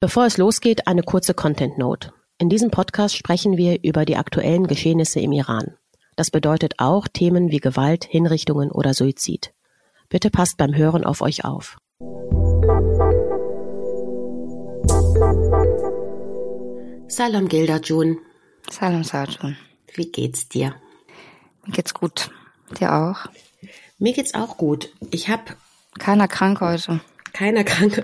Bevor 0.00 0.26
es 0.26 0.36
losgeht, 0.36 0.86
eine 0.86 1.02
kurze 1.02 1.34
Content 1.34 1.76
Note. 1.76 2.12
In 2.38 2.48
diesem 2.48 2.70
Podcast 2.70 3.16
sprechen 3.16 3.56
wir 3.56 3.82
über 3.82 4.04
die 4.04 4.14
aktuellen 4.14 4.68
Geschehnisse 4.68 5.18
im 5.18 5.32
Iran. 5.32 5.74
Das 6.14 6.30
bedeutet 6.30 6.74
auch 6.78 7.08
Themen 7.08 7.50
wie 7.50 7.58
Gewalt, 7.58 8.04
Hinrichtungen 8.04 8.70
oder 8.70 8.94
Suizid. 8.94 9.52
Bitte 10.08 10.30
passt 10.30 10.56
beim 10.56 10.72
Hören 10.72 11.02
auf 11.02 11.20
euch 11.20 11.44
auf. 11.44 11.78
Salam 17.08 17.48
Gilda 17.48 17.78
Jun. 17.78 18.18
Salam 18.70 19.02
Sarjun. 19.02 19.56
Wie 19.94 20.12
geht's 20.12 20.48
dir? 20.48 20.76
Mir 21.66 21.72
geht's 21.72 21.92
gut. 21.92 22.30
Dir 22.78 22.94
auch? 22.94 23.26
Mir 23.98 24.12
geht's 24.12 24.34
auch 24.34 24.58
gut. 24.58 24.90
Ich 25.10 25.28
habe 25.28 25.56
keiner 25.98 26.28
krank 26.28 26.60
heute 26.60 27.00
keiner 27.38 27.62
krank. 27.64 28.02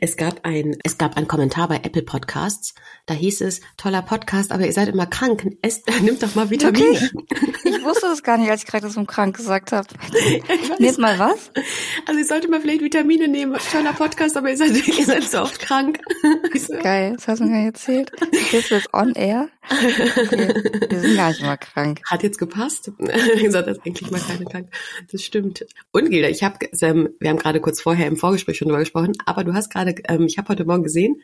Es 0.00 0.16
gab 0.16 0.44
ein, 0.44 0.76
es 0.84 0.96
gab 0.96 1.16
ein 1.16 1.26
Kommentar 1.26 1.66
bei 1.68 1.76
Apple 1.76 2.02
Podcasts. 2.02 2.74
Da 3.06 3.14
hieß 3.14 3.40
es, 3.40 3.60
toller 3.76 4.02
Podcast, 4.02 4.52
aber 4.52 4.64
ihr 4.64 4.72
seid 4.72 4.88
immer 4.88 5.06
krank. 5.06 5.44
Esst, 5.62 5.88
nimmt 6.02 6.22
doch 6.22 6.34
mal 6.36 6.50
Vitamine. 6.50 6.90
Okay. 6.90 7.10
Ich 7.64 7.84
wusste 7.84 8.06
das 8.06 8.22
gar 8.22 8.38
nicht, 8.38 8.48
als 8.48 8.62
ich 8.62 8.68
gerade 8.68 8.86
das 8.86 8.96
um 8.96 9.06
krank 9.06 9.36
gesagt 9.36 9.72
habe. 9.72 9.88
Nehmt 10.78 10.98
mal 10.98 11.18
was? 11.18 11.50
Also 12.06 12.20
ihr 12.20 12.26
solltet 12.26 12.50
mal 12.50 12.60
vielleicht 12.60 12.82
Vitamine 12.82 13.26
nehmen. 13.26 13.56
Toller 13.72 13.92
Podcast, 13.92 14.36
aber 14.36 14.50
ihr 14.50 14.56
seid, 14.56 14.70
ihr 14.86 15.04
seid 15.04 15.24
so 15.24 15.40
oft 15.40 15.58
krank. 15.58 15.98
Geil, 16.82 17.14
das 17.16 17.26
hast 17.26 17.40
du 17.40 17.44
mir 17.44 17.66
erzählt. 17.66 18.12
Jetzt 18.52 18.72
on 18.92 19.14
air? 19.14 19.48
Okay. 19.68 20.90
Wir 20.90 21.00
sind 21.00 21.16
gar 21.16 21.28
nicht 21.30 21.42
mal 21.42 21.56
krank. 21.56 22.00
Hat 22.06 22.22
jetzt 22.22 22.38
gepasst. 22.38 22.90
ihr 22.98 23.50
seid 23.50 23.66
jetzt 23.66 23.80
eigentlich 23.84 24.10
mal 24.10 24.20
keine 24.20 24.44
krank. 24.44 24.68
Das 25.10 25.22
stimmt. 25.22 25.66
Und 25.92 26.10
Gilda, 26.10 26.28
ich 26.28 26.42
habe, 26.42 26.58
wir 26.70 27.30
haben 27.30 27.38
gerade 27.38 27.60
kurz 27.60 27.80
vorher 27.80 28.06
im 28.06 28.16
Vorgespräch 28.16 28.58
schon 28.58 28.68
drüber 28.68 28.80
gesprochen, 28.80 29.12
aber 29.24 29.44
du 29.44 29.54
hast 29.54 29.70
gerade, 29.70 29.94
ähm, 30.08 30.26
ich 30.26 30.38
habe 30.38 30.48
heute 30.48 30.64
Morgen 30.64 30.82
gesehen, 30.82 31.20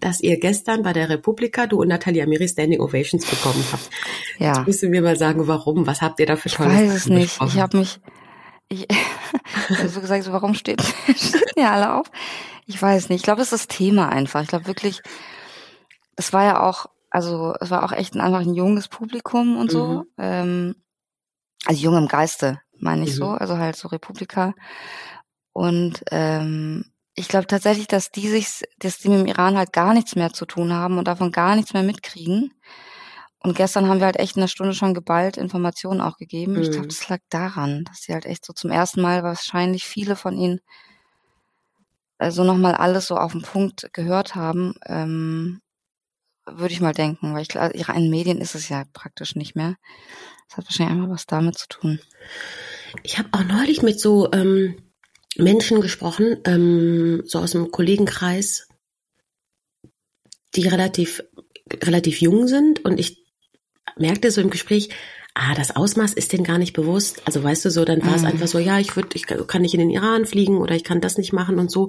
dass 0.00 0.20
ihr 0.20 0.38
gestern 0.38 0.82
bei 0.82 0.92
der 0.92 1.08
Republika, 1.08 1.66
du 1.66 1.80
und 1.80 1.88
Natalia 1.88 2.24
Amiri 2.24 2.48
Standing 2.48 2.80
Ovations 2.80 3.24
bekommen 3.26 3.64
habt. 3.72 3.90
Ja. 4.38 4.58
Jetzt 4.58 4.66
müssen 4.66 4.92
wir 4.92 5.02
mal 5.02 5.16
sagen, 5.16 5.46
warum? 5.48 5.86
Was 5.86 6.02
habt 6.02 6.20
ihr 6.20 6.26
da 6.26 6.36
für 6.36 6.48
tolle 6.48 6.70
Ich 6.70 6.88
weiß 6.88 6.94
es 6.94 7.06
nicht. 7.06 7.40
Ich 7.42 7.58
habe 7.58 7.78
mich, 7.78 8.00
ich, 8.68 8.86
so 9.88 10.00
gesagt, 10.00 10.24
so, 10.24 10.32
warum 10.32 10.54
steht, 10.54 10.82
stehen 11.16 11.40
ja 11.56 11.72
alle 11.72 11.94
auf? 11.94 12.10
Ich 12.66 12.80
weiß 12.80 13.08
nicht. 13.08 13.20
Ich 13.20 13.24
glaube, 13.24 13.42
es 13.42 13.52
ist 13.52 13.68
das 13.70 13.76
Thema 13.76 14.08
einfach. 14.10 14.42
Ich 14.42 14.48
glaube 14.48 14.66
wirklich, 14.66 15.02
es 16.16 16.32
war 16.32 16.44
ja 16.44 16.62
auch, 16.62 16.86
also 17.10 17.54
es 17.60 17.70
war 17.70 17.84
auch 17.84 17.92
echt 17.92 18.14
ein, 18.14 18.20
einfach 18.20 18.40
ein 18.40 18.54
junges 18.54 18.88
Publikum 18.88 19.56
und 19.56 19.70
so. 19.70 19.86
Mhm. 19.86 20.04
Ähm, 20.18 20.74
also 21.64 21.80
jung 21.80 21.96
im 21.96 22.08
Geiste, 22.08 22.60
meine 22.78 23.04
ich 23.04 23.12
mhm. 23.12 23.16
so. 23.16 23.26
Also 23.28 23.58
halt 23.58 23.76
so 23.76 23.88
Republika. 23.88 24.54
Und 25.52 26.04
ähm, 26.10 26.84
ich 27.14 27.28
glaube 27.28 27.46
tatsächlich, 27.46 27.88
dass 27.88 28.10
die 28.10 28.28
sich, 28.28 28.62
dass 28.78 28.98
die 28.98 29.08
mit 29.08 29.20
dem 29.20 29.26
Iran 29.26 29.56
halt 29.56 29.72
gar 29.72 29.92
nichts 29.94 30.14
mehr 30.14 30.32
zu 30.32 30.46
tun 30.46 30.72
haben 30.72 30.98
und 30.98 31.08
davon 31.08 31.32
gar 31.32 31.56
nichts 31.56 31.72
mehr 31.72 31.82
mitkriegen. 31.82 32.54
Und 33.40 33.56
gestern 33.56 33.88
haben 33.88 33.98
wir 33.98 34.06
halt 34.06 34.18
echt 34.18 34.36
in 34.36 34.42
einer 34.42 34.48
Stunde 34.48 34.74
schon 34.74 34.94
geballt 34.94 35.36
Informationen 35.36 36.00
auch 36.00 36.16
gegeben. 36.16 36.54
Mhm. 36.54 36.62
Ich 36.62 36.70
glaube, 36.70 36.88
das 36.88 37.08
lag 37.08 37.20
daran, 37.30 37.84
dass 37.84 38.02
sie 38.02 38.12
halt 38.12 38.26
echt 38.26 38.44
so 38.44 38.52
zum 38.52 38.70
ersten 38.70 39.00
Mal 39.00 39.22
wahrscheinlich 39.22 39.84
viele 39.84 40.16
von 40.16 40.36
ihnen 40.36 40.60
also 42.18 42.42
nochmal 42.42 42.74
alles 42.74 43.06
so 43.06 43.16
auf 43.16 43.32
den 43.32 43.42
Punkt 43.42 43.90
gehört 43.92 44.34
haben, 44.34 44.74
ähm, 44.86 45.60
würde 46.56 46.72
ich 46.72 46.80
mal 46.80 46.92
denken, 46.92 47.34
weil 47.34 47.42
ich 47.42 47.48
klar, 47.48 47.74
ihre 47.74 47.92
einen 47.92 48.10
Medien 48.10 48.40
ist 48.40 48.54
es 48.54 48.68
ja 48.68 48.84
praktisch 48.92 49.36
nicht 49.36 49.54
mehr. 49.54 49.76
Das 50.48 50.58
hat 50.58 50.64
wahrscheinlich 50.66 50.92
einmal 50.94 51.10
was 51.10 51.26
damit 51.26 51.58
zu 51.58 51.68
tun. 51.68 52.00
Ich 53.02 53.18
habe 53.18 53.28
auch 53.32 53.44
neulich 53.44 53.82
mit 53.82 54.00
so 54.00 54.30
ähm, 54.32 54.76
Menschen 55.36 55.80
gesprochen, 55.80 56.38
ähm, 56.44 57.22
so 57.26 57.38
aus 57.38 57.52
dem 57.52 57.70
Kollegenkreis, 57.70 58.68
die 60.54 60.66
relativ, 60.66 61.22
relativ 61.84 62.20
jung 62.20 62.48
sind 62.48 62.84
und 62.84 62.98
ich 62.98 63.24
merkte 63.96 64.30
so 64.30 64.40
im 64.40 64.50
Gespräch, 64.50 64.90
ah, 65.34 65.54
das 65.54 65.74
Ausmaß 65.76 66.14
ist 66.14 66.32
denen 66.32 66.44
gar 66.44 66.58
nicht 66.58 66.72
bewusst. 66.72 67.22
Also 67.24 67.42
weißt 67.42 67.64
du 67.64 67.70
so, 67.70 67.84
dann 67.84 68.04
war 68.04 68.16
es 68.16 68.22
mhm. 68.22 68.28
einfach 68.28 68.48
so, 68.48 68.58
ja, 68.58 68.78
ich 68.78 68.96
würde, 68.96 69.10
ich 69.14 69.26
kann 69.26 69.62
nicht 69.62 69.74
in 69.74 69.80
den 69.80 69.90
Iran 69.90 70.26
fliegen 70.26 70.58
oder 70.58 70.74
ich 70.74 70.84
kann 70.84 71.00
das 71.00 71.18
nicht 71.18 71.32
machen 71.32 71.58
und 71.58 71.70
so. 71.70 71.88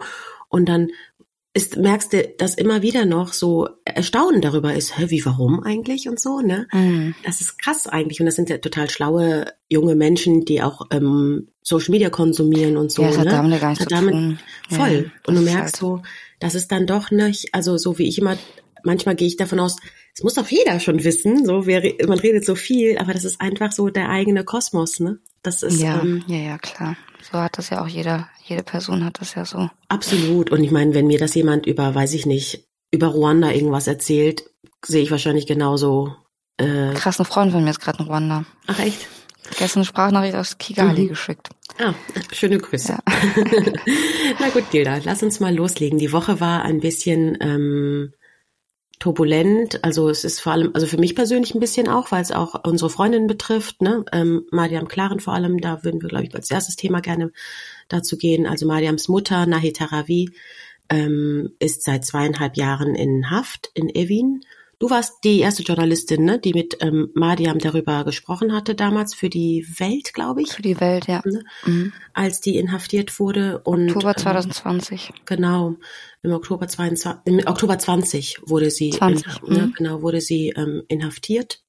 Und 0.50 0.68
dann 0.68 0.90
ist, 1.60 1.76
merkst 1.76 2.14
du, 2.14 2.24
dass 2.38 2.56
immer 2.56 2.82
wieder 2.82 3.06
noch 3.06 3.34
so 3.34 3.68
Erstaunen 3.84 4.40
darüber 4.40 4.74
ist, 4.74 4.98
hä, 4.98 5.08
wie, 5.10 5.26
warum 5.26 5.62
eigentlich 5.62 6.08
und 6.08 6.18
so, 6.18 6.40
ne? 6.40 6.68
Mhm. 6.72 7.16
Das 7.26 7.42
ist 7.42 7.60
krass 7.60 7.86
eigentlich. 7.86 8.22
Und 8.22 8.28
das 8.28 8.36
sind 8.36 8.50
ja 8.50 8.60
total 8.60 8.90
schlaue 8.90 9.46
junge 9.68 9.96
Menschen, 9.96 10.46
die 10.46 10.62
auch 10.62 10.88
ähm, 10.90 11.50
Social 11.62 11.92
Media 11.92 12.10
konsumieren 12.10 12.78
und 12.78 12.94
so. 12.94 13.02
Ja, 13.02 13.10
hat 13.10 13.26
ne? 13.26 13.32
damit 13.32 13.60
gar 13.60 13.70
nichts 13.72 13.86
zu 13.86 13.94
tun. 13.94 14.40
Voll. 14.70 15.12
Ja, 15.12 15.12
und 15.28 15.36
du 15.36 15.42
merkst 15.42 15.62
halt 15.62 15.76
so, 15.76 16.02
das 16.40 16.56
ist 16.56 16.72
dann 16.72 16.88
doch 16.88 17.12
nicht, 17.12 17.54
also 17.54 17.78
so 17.78 17.98
wie 17.98 18.08
ich 18.08 18.18
immer, 18.18 18.38
manchmal 18.86 19.16
gehe 19.16 19.28
ich 19.28 19.36
davon 19.36 19.60
aus, 19.60 19.76
es 20.16 20.24
muss 20.24 20.36
doch 20.36 20.48
jeder 20.48 20.80
schon 20.80 21.04
wissen, 21.04 21.46
so 21.46 21.66
wer, 21.66 21.84
man 22.08 22.20
redet 22.20 22.46
so 22.46 22.56
viel, 22.56 22.98
aber 22.98 23.12
das 23.14 23.26
ist 23.26 23.42
einfach 23.42 23.74
so 23.74 23.90
der 23.90 24.10
eigene 24.10 24.46
Kosmos, 24.46 25.02
ne? 25.02 25.20
Das 25.44 25.62
ist 25.62 25.82
ja, 25.82 26.02
ähm, 26.02 26.24
ja, 26.28 26.38
ja, 26.38 26.58
klar. 26.58 26.96
So 27.32 27.40
hat 27.40 27.58
das 27.58 27.70
ja 27.70 27.82
auch 27.82 27.88
jeder, 27.88 28.28
jede 28.44 28.64
Person 28.64 29.06
hat 29.06 29.22
das 29.22 29.36
ja 29.36 29.46
so. 29.46 29.70
Absolut. 29.88 30.52
Und 30.52 30.64
ich 30.64 30.72
meine, 30.72 30.94
wenn 30.94 31.08
mir 31.08 31.20
das 31.20 31.36
jemand 31.36 31.66
über, 31.66 31.94
weiß 31.94 32.14
ich 32.14 32.26
nicht, 32.26 32.68
über 32.92 33.08
Ruanda 33.08 33.52
irgendwas 33.52 33.88
erzählt, 33.88 34.44
sehe 34.86 35.04
ich 35.04 35.12
wahrscheinlich 35.12 35.46
genauso. 35.46 36.16
Äh 36.58 36.94
Krass, 36.94 37.20
eine 37.20 37.26
Freundin 37.26 37.54
von 37.54 37.64
mir 37.64 37.70
ist 37.72 37.82
gerade 37.82 38.00
in 38.00 38.06
Ruanda. 38.06 38.46
Ach 38.68 38.80
echt? 38.80 39.08
Gestern 39.58 39.80
eine 39.80 39.86
Sprachnachricht 39.86 40.36
aus 40.36 40.58
Kigali 40.58 41.04
mhm. 41.04 41.10
geschickt. 41.10 41.50
Ah, 41.80 41.94
schöne 42.32 42.58
Grüße. 42.58 42.94
Ja. 42.94 43.00
Na 44.40 44.50
gut, 44.50 44.70
Gilda, 44.72 45.00
lass 45.04 45.24
uns 45.24 45.40
mal 45.40 45.56
loslegen. 45.56 45.98
Die 45.98 46.12
Woche 46.12 46.40
war 46.40 46.64
ein 46.64 46.80
bisschen 46.80 47.38
ähm, 47.40 48.14
turbulent. 49.00 49.84
Also 49.84 50.10
es 50.10 50.24
ist 50.24 50.42
vor 50.42 50.52
allem, 50.52 50.72
also 50.74 50.86
für 50.86 50.98
mich 50.98 51.16
persönlich 51.16 51.56
ein 51.56 51.62
bisschen 51.62 51.88
auch, 51.88 52.12
weil 52.12 52.22
es 52.22 52.32
auch 52.32 52.66
unsere 52.66 52.90
Freundin 52.90 53.28
betrifft, 53.28 53.82
ne? 53.82 54.04
Ähm, 54.12 54.46
Mariam 54.52 54.88
Klaren 54.88 55.22
vor 55.22 55.34
allem, 55.34 55.60
da 55.60 55.84
würden 55.84 56.02
wir, 56.02 56.10
glaube 56.10 56.26
ich, 56.26 56.36
als 56.36 56.52
erstes 56.52 56.76
Thema 56.76 57.00
gerne 57.00 57.32
dazu 57.88 58.18
gehen. 58.18 58.46
Also 58.46 58.68
Mariams 58.68 59.08
Mutter, 59.08 59.46
Nahi 59.46 59.72
Tarawi, 59.74 60.32
ähm, 60.90 61.52
ist 61.60 61.84
seit 61.84 62.06
zweieinhalb 62.06 62.58
Jahren 62.58 62.96
in 62.96 63.30
Haft 63.30 63.72
in 63.74 63.90
Evin 63.90 64.42
Du 64.80 64.90
warst 64.90 65.26
die 65.26 65.42
erste 65.42 65.62
Journalistin, 65.62 66.24
ne, 66.24 66.40
die 66.40 66.54
mit 66.54 66.78
ähm, 66.80 67.10
Madiam 67.14 67.60
darüber 67.60 68.06
gesprochen 68.06 68.54
hatte 68.54 68.76
damals 68.76 69.14
für 69.14 69.30
die 69.30 69.68
Welt, 69.78 70.14
glaube 70.14 70.42
ich. 70.42 70.54
Für 70.54 70.62
die 70.62 70.80
Welt, 70.80 71.08
ja. 71.08 71.22
Ne? 71.26 71.44
Mhm. 71.66 71.94
Als 72.14 72.40
die 72.40 72.58
inhaftiert 72.58 73.20
wurde. 73.20 73.60
Und, 73.60 73.90
Oktober 73.90 74.16
2020. 74.16 75.10
Ähm, 75.10 75.16
genau. 75.26 75.76
Im 76.24 76.32
Oktober 76.32 76.68
22, 76.68 77.22
im 77.26 77.46
Oktober 77.46 77.78
20 77.78 78.40
wurde 78.46 78.72
sie, 78.72 78.92
20, 78.92 79.28
in, 79.48 79.54
ne, 79.54 79.60
mhm. 79.68 79.74
genau, 79.74 80.02
wurde 80.02 80.22
sie 80.22 80.54
ähm, 80.56 80.84
inhaftiert 80.88 81.62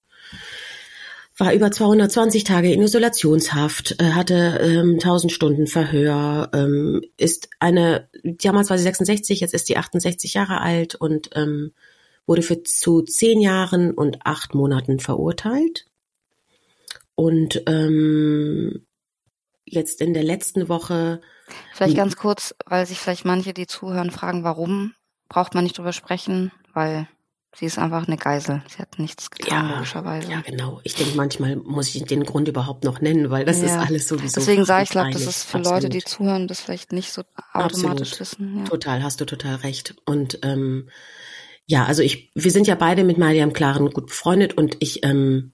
war 1.41 1.55
über 1.55 1.73
220 1.73 2.45
Tage 2.45 2.71
in 2.71 2.83
Isolationshaft, 2.83 3.97
äh, 3.99 4.11
hatte 4.11 4.61
ähm, 4.63 4.93
1000 4.95 5.33
Stunden 5.33 5.67
Verhör, 5.67 6.51
ähm, 6.53 7.01
ist 7.17 7.49
eine, 7.59 8.09
damals 8.23 8.69
war 8.69 8.77
sie 8.77 8.85
66, 8.85 9.41
jetzt 9.41 9.55
ist 9.55 9.67
sie 9.67 9.79
68 9.79 10.35
Jahre 10.35 10.61
alt 10.61 10.95
und 10.95 11.31
ähm, 11.35 11.73
wurde 12.27 12.43
für 12.43 12.63
zu 12.63 13.03
zehn 13.03 13.41
Jahren 13.41 13.93
und 13.93 14.25
acht 14.25 14.55
Monaten 14.55 15.01
verurteilt. 15.01 15.87
Und 17.15 17.63
ähm, 17.67 18.87
jetzt 19.65 20.01
in 20.01 20.15
der 20.15 20.25
letzten 20.25 20.69
Woche. 20.69 21.21
Vielleicht 21.75 21.97
ganz 21.97 22.17
kurz, 22.17 22.55
weil 22.67 22.87
sich 22.87 22.99
vielleicht 22.99 23.25
manche, 23.25 23.53
die 23.53 23.67
zuhören, 23.67 24.11
fragen, 24.11 24.45
warum 24.45 24.95
braucht 25.29 25.55
man 25.55 25.65
nicht 25.65 25.79
drüber 25.79 25.93
sprechen, 25.93 26.53
weil 26.75 27.09
sie 27.55 27.67
ist 27.67 27.79
einfach 27.79 28.07
eine 28.07 28.17
Geisel. 28.17 28.63
Sie 28.69 28.79
hat 28.79 28.99
nichts 28.99 29.31
getan, 29.31 29.69
ja, 29.69 29.75
logischerweise. 29.75 30.31
Ja, 30.31 30.41
genau. 30.41 30.81
Ich 30.85 30.95
denke, 30.95 31.17
manchmal 31.17 31.57
muss 31.57 31.95
ich 31.95 32.05
den 32.05 32.25
Grund 32.25 32.49
überhaupt 32.49 32.85
noch 32.85 33.01
nennen, 33.01 33.31
weil 33.31 33.45
das 33.45 33.61
ja. 33.61 33.67
ist 33.67 33.89
alles 33.89 34.09
sowieso. 34.09 34.41
Deswegen 34.41 34.65
sage 34.65 34.85
ich, 34.85 34.91
glaube, 34.91 35.11
das 35.11 35.23
ist 35.23 35.45
für 35.45 35.59
Absolut. 35.59 35.83
Leute, 35.83 35.89
die 35.89 36.05
zuhören, 36.05 36.49
das 36.49 36.61
vielleicht 36.61 36.93
nicht 36.93 37.13
so 37.13 37.23
automatisch 37.53 38.13
Absolut. 38.13 38.21
wissen. 38.21 38.59
Ja. 38.59 38.65
Total, 38.65 39.03
hast 39.03 39.21
du 39.21 39.25
total 39.25 39.57
recht. 39.57 39.95
Und 40.05 40.39
ähm, 40.43 40.89
ja, 41.71 41.85
also 41.85 42.03
ich, 42.03 42.33
wir 42.35 42.51
sind 42.51 42.67
ja 42.67 42.75
beide 42.75 43.05
mit 43.05 43.17
Mariam 43.17 43.53
Klaren 43.53 43.91
gut 43.91 44.07
befreundet 44.07 44.59
und 44.59 44.77
ich 44.81 45.05
ähm, 45.05 45.53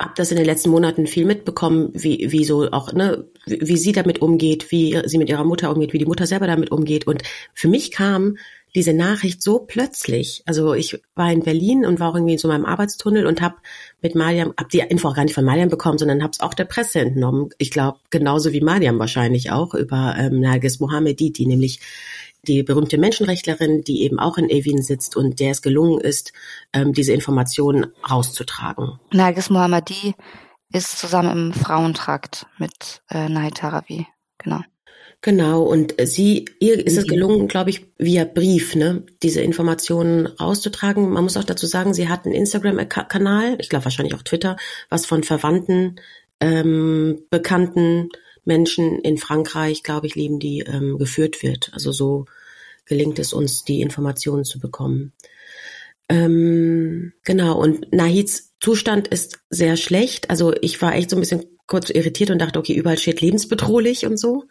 habe 0.00 0.14
das 0.16 0.30
in 0.30 0.38
den 0.38 0.46
letzten 0.46 0.70
Monaten 0.70 1.06
viel 1.06 1.26
mitbekommen, 1.26 1.90
wie, 1.92 2.32
wie 2.32 2.44
so 2.44 2.70
auch, 2.70 2.90
ne, 2.94 3.28
wie, 3.44 3.60
wie 3.60 3.76
sie 3.76 3.92
damit 3.92 4.22
umgeht, 4.22 4.72
wie 4.72 4.98
sie 5.04 5.18
mit 5.18 5.28
ihrer 5.28 5.44
Mutter 5.44 5.70
umgeht, 5.70 5.92
wie 5.92 5.98
die 5.98 6.06
Mutter 6.06 6.26
selber 6.26 6.46
damit 6.46 6.70
umgeht. 6.70 7.06
Und 7.06 7.22
für 7.52 7.68
mich 7.68 7.90
kam 7.90 8.38
diese 8.74 8.94
Nachricht 8.94 9.42
so 9.42 9.58
plötzlich. 9.58 10.42
Also 10.46 10.72
ich 10.72 10.98
war 11.14 11.30
in 11.30 11.42
Berlin 11.42 11.84
und 11.84 12.00
war 12.00 12.10
auch 12.10 12.14
irgendwie 12.14 12.32
in 12.32 12.38
so 12.38 12.48
meinem 12.48 12.64
Arbeitstunnel 12.64 13.26
und 13.26 13.42
habe 13.42 13.56
mit 14.00 14.14
Mariam, 14.14 14.54
hab 14.58 14.70
die 14.70 14.78
Info 14.78 15.08
auch 15.08 15.16
gar 15.16 15.24
nicht 15.24 15.34
von 15.34 15.44
Mariam 15.44 15.68
bekommen, 15.68 15.98
sondern 15.98 16.22
habe 16.22 16.32
es 16.32 16.40
auch 16.40 16.54
der 16.54 16.64
Presse 16.64 17.00
entnommen. 17.00 17.50
Ich 17.58 17.70
glaube, 17.70 17.98
genauso 18.08 18.54
wie 18.54 18.62
Mariam 18.62 18.98
wahrscheinlich 18.98 19.52
auch 19.52 19.74
über 19.74 20.16
ähm, 20.18 20.40
Nargis 20.40 20.80
Mohammedi, 20.80 21.30
die 21.30 21.46
nämlich 21.46 21.80
die 22.44 22.62
berühmte 22.62 22.98
Menschenrechtlerin, 22.98 23.82
die 23.82 24.02
eben 24.02 24.18
auch 24.18 24.38
in 24.38 24.50
Evin 24.50 24.82
sitzt 24.82 25.16
und 25.16 25.40
der 25.40 25.52
es 25.52 25.62
gelungen 25.62 26.00
ist, 26.00 26.32
ähm, 26.72 26.92
diese 26.92 27.12
Informationen 27.12 27.86
rauszutragen. 28.08 29.00
Nargis 29.12 29.50
Mohammadi 29.50 30.14
ist 30.72 30.98
zusammen 30.98 31.30
im 31.30 31.52
Frauentrakt 31.52 32.46
mit 32.58 33.02
äh, 33.10 33.28
Nahid 33.28 33.56
Tarawi, 33.56 34.06
genau. 34.38 34.60
Genau, 35.24 35.62
und 35.62 35.94
sie, 36.04 36.44
ihr 36.60 36.86
ist 36.86 36.98
es 36.98 37.06
gelungen, 37.06 37.48
glaube 37.48 37.70
ich, 37.70 37.86
via 37.96 38.26
Brief, 38.26 38.74
ne, 38.74 39.04
diese 39.22 39.40
Informationen 39.40 40.26
rauszutragen. 40.26 41.08
Man 41.08 41.22
muss 41.24 41.38
auch 41.38 41.44
dazu 41.44 41.64
sagen, 41.64 41.94
sie 41.94 42.10
hat 42.10 42.26
einen 42.26 42.34
Instagram-Kanal, 42.34 43.56
ich 43.58 43.70
glaube 43.70 43.86
wahrscheinlich 43.86 44.14
auch 44.14 44.22
Twitter, 44.22 44.58
was 44.90 45.06
von 45.06 45.22
Verwandten, 45.22 45.96
ähm, 46.40 47.22
bekannten 47.30 48.08
Menschen 48.44 48.98
in 49.00 49.18
Frankreich, 49.18 49.82
glaube 49.82 50.06
ich, 50.06 50.14
leben, 50.14 50.38
die 50.38 50.60
ähm, 50.60 50.98
geführt 50.98 51.42
wird. 51.42 51.70
Also 51.72 51.92
so 51.92 52.26
gelingt 52.84 53.18
es 53.18 53.32
uns, 53.32 53.64
die 53.64 53.80
Informationen 53.80 54.44
zu 54.44 54.60
bekommen. 54.60 55.12
Ähm, 56.08 57.12
genau, 57.24 57.58
und 57.58 57.92
Nahids 57.92 58.52
Zustand 58.60 59.08
ist 59.08 59.40
sehr 59.50 59.76
schlecht. 59.76 60.30
Also 60.30 60.54
ich 60.60 60.80
war 60.80 60.94
echt 60.94 61.10
so 61.10 61.16
ein 61.16 61.20
bisschen 61.20 61.44
kurz 61.66 61.90
irritiert 61.90 62.30
und 62.30 62.38
dachte, 62.38 62.58
okay, 62.58 62.74
überall 62.74 62.98
steht 62.98 63.20
lebensbedrohlich 63.20 64.06
und 64.06 64.18
so. 64.18 64.44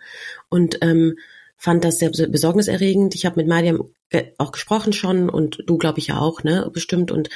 Und 0.49 0.79
ähm, 0.81 1.17
fand 1.57 1.83
das 1.83 1.99
sehr 1.99 2.09
besorgniserregend. 2.09 3.15
Ich 3.15 3.25
habe 3.25 3.37
mit 3.37 3.47
Mariam 3.47 3.89
auch 4.37 4.51
gesprochen 4.51 4.93
schon 4.93 5.29
und 5.29 5.63
du, 5.65 5.77
glaube 5.77 5.99
ich, 5.99 6.07
ja 6.07 6.19
auch, 6.19 6.43
ne, 6.43 6.69
bestimmt. 6.73 7.11
Und 7.11 7.29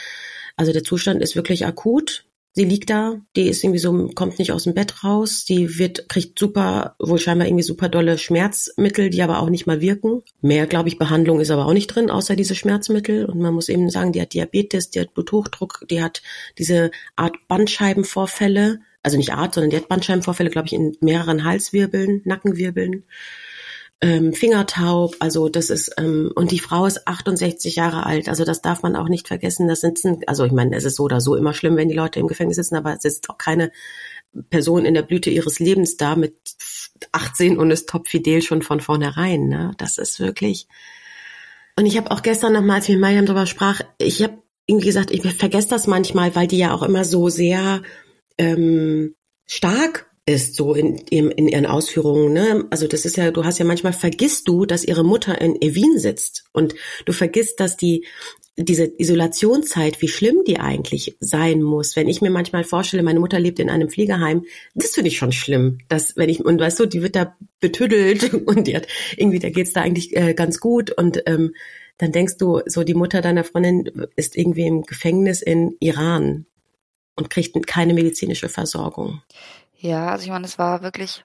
also 0.55 0.73
der 0.73 0.83
Zustand 0.83 1.21
ist 1.21 1.35
wirklich 1.35 1.65
akut. 1.65 2.25
Sie 2.57 2.65
liegt 2.65 2.89
da, 2.89 3.21
die 3.35 3.49
ist 3.49 3.63
irgendwie 3.63 3.77
so, 3.77 4.07
kommt 4.15 4.39
nicht 4.39 4.51
aus 4.51 4.63
dem 4.63 4.73
Bett 4.73 5.03
raus, 5.03 5.45
die 5.45 5.77
wird, 5.77 6.09
kriegt 6.09 6.39
super, 6.39 6.95
wohl 6.97 7.19
scheinbar 7.19 7.45
irgendwie 7.45 7.61
super 7.61 7.87
dolle 7.87 8.17
Schmerzmittel, 8.17 9.11
die 9.11 9.21
aber 9.21 9.41
auch 9.41 9.51
nicht 9.51 9.67
mal 9.67 9.79
wirken. 9.79 10.23
Mehr, 10.41 10.65
glaube 10.65 10.89
ich, 10.89 10.97
Behandlung 10.97 11.39
ist 11.39 11.51
aber 11.51 11.67
auch 11.67 11.73
nicht 11.73 11.85
drin, 11.85 12.09
außer 12.09 12.35
diese 12.35 12.55
Schmerzmittel. 12.55 13.25
Und 13.25 13.37
man 13.41 13.53
muss 13.53 13.69
eben 13.69 13.91
sagen, 13.91 14.11
die 14.11 14.19
hat 14.19 14.33
Diabetes, 14.33 14.89
die 14.89 15.01
hat 15.01 15.13
Bluthochdruck, 15.13 15.85
die 15.91 16.01
hat 16.01 16.23
diese 16.57 16.89
Art 17.15 17.35
Bandscheibenvorfälle, 17.47 18.79
also 19.03 19.17
nicht 19.17 19.33
Art, 19.33 19.53
sondern 19.53 19.69
die 19.69 19.77
hat 19.77 19.87
Bandscheibenvorfälle, 19.87 20.49
glaube 20.49 20.65
ich, 20.65 20.73
in 20.73 20.97
mehreren 20.99 21.43
Halswirbeln, 21.43 22.23
Nackenwirbeln 22.25 23.03
ähm, 23.99 24.33
fingertaub, 24.33 25.15
also 25.19 25.49
das 25.49 25.71
ist 25.71 25.91
ähm, 25.97 26.31
und 26.35 26.51
die 26.51 26.59
Frau 26.59 26.85
ist 26.85 27.07
68 27.07 27.75
Jahre 27.75 28.05
alt, 28.05 28.29
also 28.29 28.45
das 28.45 28.61
darf 28.61 28.83
man 28.83 28.95
auch 28.95 29.09
nicht 29.09 29.27
vergessen. 29.27 29.67
Das 29.67 29.81
sitzen, 29.81 30.21
also 30.27 30.45
ich 30.45 30.51
meine, 30.51 30.75
es 30.75 30.85
ist 30.85 30.97
so 30.97 31.03
oder 31.03 31.19
so 31.19 31.35
immer 31.35 31.53
schlimm, 31.53 31.77
wenn 31.77 31.89
die 31.89 31.95
Leute 31.95 32.19
im 32.19 32.27
Gefängnis 32.27 32.57
sitzen, 32.57 32.75
aber 32.75 32.93
es 32.93 33.05
ist 33.05 33.29
auch 33.29 33.39
keine 33.39 33.71
Person 34.49 34.85
in 34.85 34.93
der 34.93 35.01
Blüte 35.01 35.31
ihres 35.31 35.57
Lebens 35.59 35.97
da 35.97 36.15
mit 36.15 36.35
18 37.11 37.57
und 37.57 37.71
ist 37.71 37.89
topfidel 37.89 38.43
schon 38.43 38.61
von 38.61 38.81
vornherein. 38.81 39.47
Ne? 39.47 39.71
Das 39.77 39.97
ist 39.97 40.19
wirklich. 40.19 40.67
Und 41.75 41.85
ich 41.85 41.97
habe 41.97 42.11
auch 42.11 42.21
gestern 42.21 42.53
nochmal, 42.53 42.77
als 42.77 42.87
wir 42.87 42.95
mit 42.95 43.01
Mariam 43.01 43.25
darüber 43.25 43.45
sprach, 43.47 43.81
ich 43.97 44.21
habe 44.21 44.37
irgendwie 44.67 44.87
gesagt, 44.87 45.11
ich 45.11 45.21
vergesse 45.35 45.69
das 45.69 45.87
manchmal, 45.87 46.35
weil 46.35 46.47
die 46.47 46.57
ja 46.57 46.73
auch 46.73 46.83
immer 46.83 47.03
so 47.03 47.29
sehr 47.29 47.81
ähm, 48.37 49.15
stark 49.45 50.07
ist, 50.27 50.55
so 50.55 50.75
in, 50.75 50.97
in, 51.09 51.31
in 51.31 51.47
ihren 51.47 51.65
Ausführungen. 51.65 52.33
Ne? 52.33 52.65
Also 52.69 52.85
das 52.85 53.05
ist 53.05 53.15
ja, 53.15 53.31
du 53.31 53.45
hast 53.45 53.59
ja 53.59 53.65
manchmal 53.65 53.93
vergisst 53.93 54.47
du, 54.47 54.65
dass 54.65 54.83
ihre 54.83 55.03
Mutter 55.03 55.39
in 55.41 55.55
Wien 55.61 55.97
sitzt 55.97 56.43
und 56.51 56.75
du 57.05 57.13
vergisst, 57.13 57.59
dass 57.59 57.77
die 57.77 58.05
diese 58.59 58.91
Isolationszeit, 58.97 60.01
wie 60.01 60.07
schlimm 60.07 60.41
die 60.45 60.59
eigentlich 60.59 61.15
sein 61.19 61.61
muss. 61.61 61.95
Wenn 61.95 62.09
ich 62.09 62.21
mir 62.21 62.31
manchmal 62.31 62.63
vorstelle, 62.63 63.03
meine 63.03 63.19
Mutter 63.19 63.39
lebt 63.39 63.59
in 63.59 63.69
einem 63.69 63.87
Pflegeheim, 63.87 64.45
das 64.73 64.95
finde 64.95 65.09
ich 65.09 65.17
schon 65.17 65.31
schlimm. 65.31 65.77
Dass, 65.89 66.17
wenn 66.17 66.27
ich, 66.27 66.43
und 66.43 66.59
weißt 66.59 66.79
du, 66.79 66.87
die 66.87 67.03
wird 67.03 67.15
da 67.15 67.37
betüdelt 67.59 68.33
und 68.47 68.65
die 68.65 68.75
hat, 68.75 68.87
irgendwie, 69.15 69.39
da 69.39 69.49
geht's 69.49 69.73
da 69.73 69.81
eigentlich 69.81 70.17
äh, 70.17 70.33
ganz 70.33 70.59
gut 70.59 70.89
und 70.91 71.21
ähm, 71.27 71.53
dann 71.99 72.11
denkst 72.11 72.37
du, 72.37 72.61
so 72.65 72.83
die 72.83 72.95
Mutter 72.95 73.21
deiner 73.21 73.43
Freundin 73.43 74.07
ist 74.15 74.35
irgendwie 74.35 74.65
im 74.65 74.81
Gefängnis 74.81 75.41
in 75.41 75.75
Iran 75.79 76.47
und 77.15 77.29
kriegt 77.29 77.67
keine 77.67 77.93
medizinische 77.93 78.49
Versorgung. 78.49 79.21
Ja, 79.79 80.09
also 80.09 80.23
ich 80.23 80.29
meine, 80.29 80.45
es 80.45 80.57
war 80.57 80.81
wirklich 80.81 81.23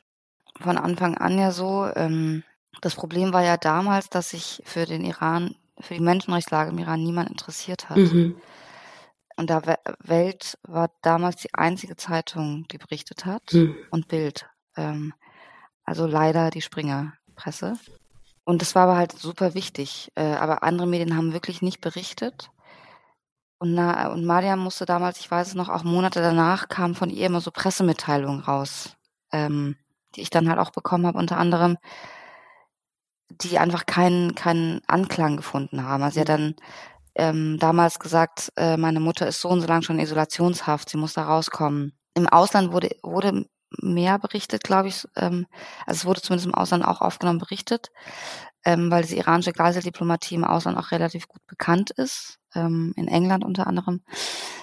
von 0.60 0.76
Anfang 0.78 1.16
an 1.16 1.38
ja 1.38 1.50
so. 1.50 1.88
Ähm, 1.94 2.42
das 2.80 2.94
Problem 2.94 3.32
war 3.32 3.42
ja 3.42 3.56
damals, 3.56 4.08
dass 4.08 4.30
sich 4.30 4.62
für 4.64 4.86
den 4.86 5.04
Iran, 5.04 5.54
für 5.80 5.94
die 5.94 6.00
Menschenrechtslage 6.00 6.70
im 6.70 6.78
Iran 6.78 7.02
niemand 7.02 7.30
interessiert 7.30 7.88
hat. 7.88 7.96
Mhm. 7.96 8.36
Und 9.36 9.50
da 9.50 9.62
Welt 10.00 10.58
war 10.62 10.90
damals 11.00 11.36
die 11.36 11.54
einzige 11.54 11.96
Zeitung, 11.96 12.66
die 12.70 12.78
berichtet 12.78 13.24
hat 13.24 13.52
mhm. 13.52 13.76
und 13.90 14.08
Bild. 14.08 14.46
Ähm, 14.76 15.14
also 15.84 16.06
leider 16.06 16.50
die 16.50 16.62
Springer-Presse. 16.62 17.74
Und 18.44 18.60
das 18.62 18.74
war 18.74 18.84
aber 18.84 18.96
halt 18.96 19.12
super 19.12 19.54
wichtig. 19.54 20.12
Äh, 20.14 20.34
aber 20.34 20.62
andere 20.62 20.86
Medien 20.86 21.16
haben 21.16 21.32
wirklich 21.32 21.62
nicht 21.62 21.80
berichtet. 21.80 22.50
Und, 23.62 23.74
na, 23.74 24.08
und 24.08 24.24
Mariam 24.24 24.58
musste 24.58 24.86
damals, 24.86 25.20
ich 25.20 25.30
weiß 25.30 25.46
es 25.46 25.54
noch, 25.54 25.68
auch 25.68 25.84
Monate 25.84 26.20
danach 26.20 26.68
kamen 26.68 26.96
von 26.96 27.10
ihr 27.10 27.26
immer 27.26 27.40
so 27.40 27.52
Pressemitteilungen 27.52 28.40
raus, 28.40 28.96
ähm, 29.30 29.76
die 30.16 30.22
ich 30.22 30.30
dann 30.30 30.48
halt 30.48 30.58
auch 30.58 30.72
bekommen 30.72 31.06
habe, 31.06 31.16
unter 31.16 31.36
anderem, 31.36 31.76
die 33.30 33.60
einfach 33.60 33.86
keinen, 33.86 34.34
keinen 34.34 34.80
Anklang 34.88 35.36
gefunden 35.36 35.84
haben. 35.84 36.02
Also 36.02 36.14
sie 36.14 36.20
hat 36.22 36.28
mhm. 36.28 36.32
dann 36.32 36.54
ähm, 37.14 37.58
damals 37.60 38.00
gesagt, 38.00 38.52
äh, 38.56 38.76
meine 38.76 38.98
Mutter 38.98 39.28
ist 39.28 39.40
so 39.40 39.50
und 39.50 39.60
so 39.60 39.68
lang 39.68 39.82
schon 39.82 40.00
isolationshaft, 40.00 40.88
sie 40.88 40.96
muss 40.96 41.12
da 41.12 41.22
rauskommen. 41.22 41.96
Im 42.14 42.28
Ausland 42.28 42.72
wurde, 42.72 42.90
wurde 43.04 43.46
mehr 43.80 44.18
berichtet, 44.18 44.64
glaube 44.64 44.88
ich. 44.88 45.06
Ähm, 45.14 45.46
also 45.86 46.00
es 46.00 46.04
wurde 46.04 46.20
zumindest 46.20 46.48
im 46.48 46.54
Ausland 46.56 46.84
auch 46.84 47.00
aufgenommen 47.00 47.38
berichtet, 47.38 47.92
ähm, 48.64 48.90
weil 48.90 49.04
die 49.04 49.18
iranische 49.18 49.52
Geiseldiplomatie 49.52 50.34
im 50.34 50.44
Ausland 50.44 50.76
auch 50.78 50.90
relativ 50.90 51.28
gut 51.28 51.46
bekannt 51.46 51.92
ist 51.92 52.40
ähm, 52.54 52.92
in 52.96 53.08
England 53.08 53.44
unter 53.44 53.66
anderem. 53.66 54.02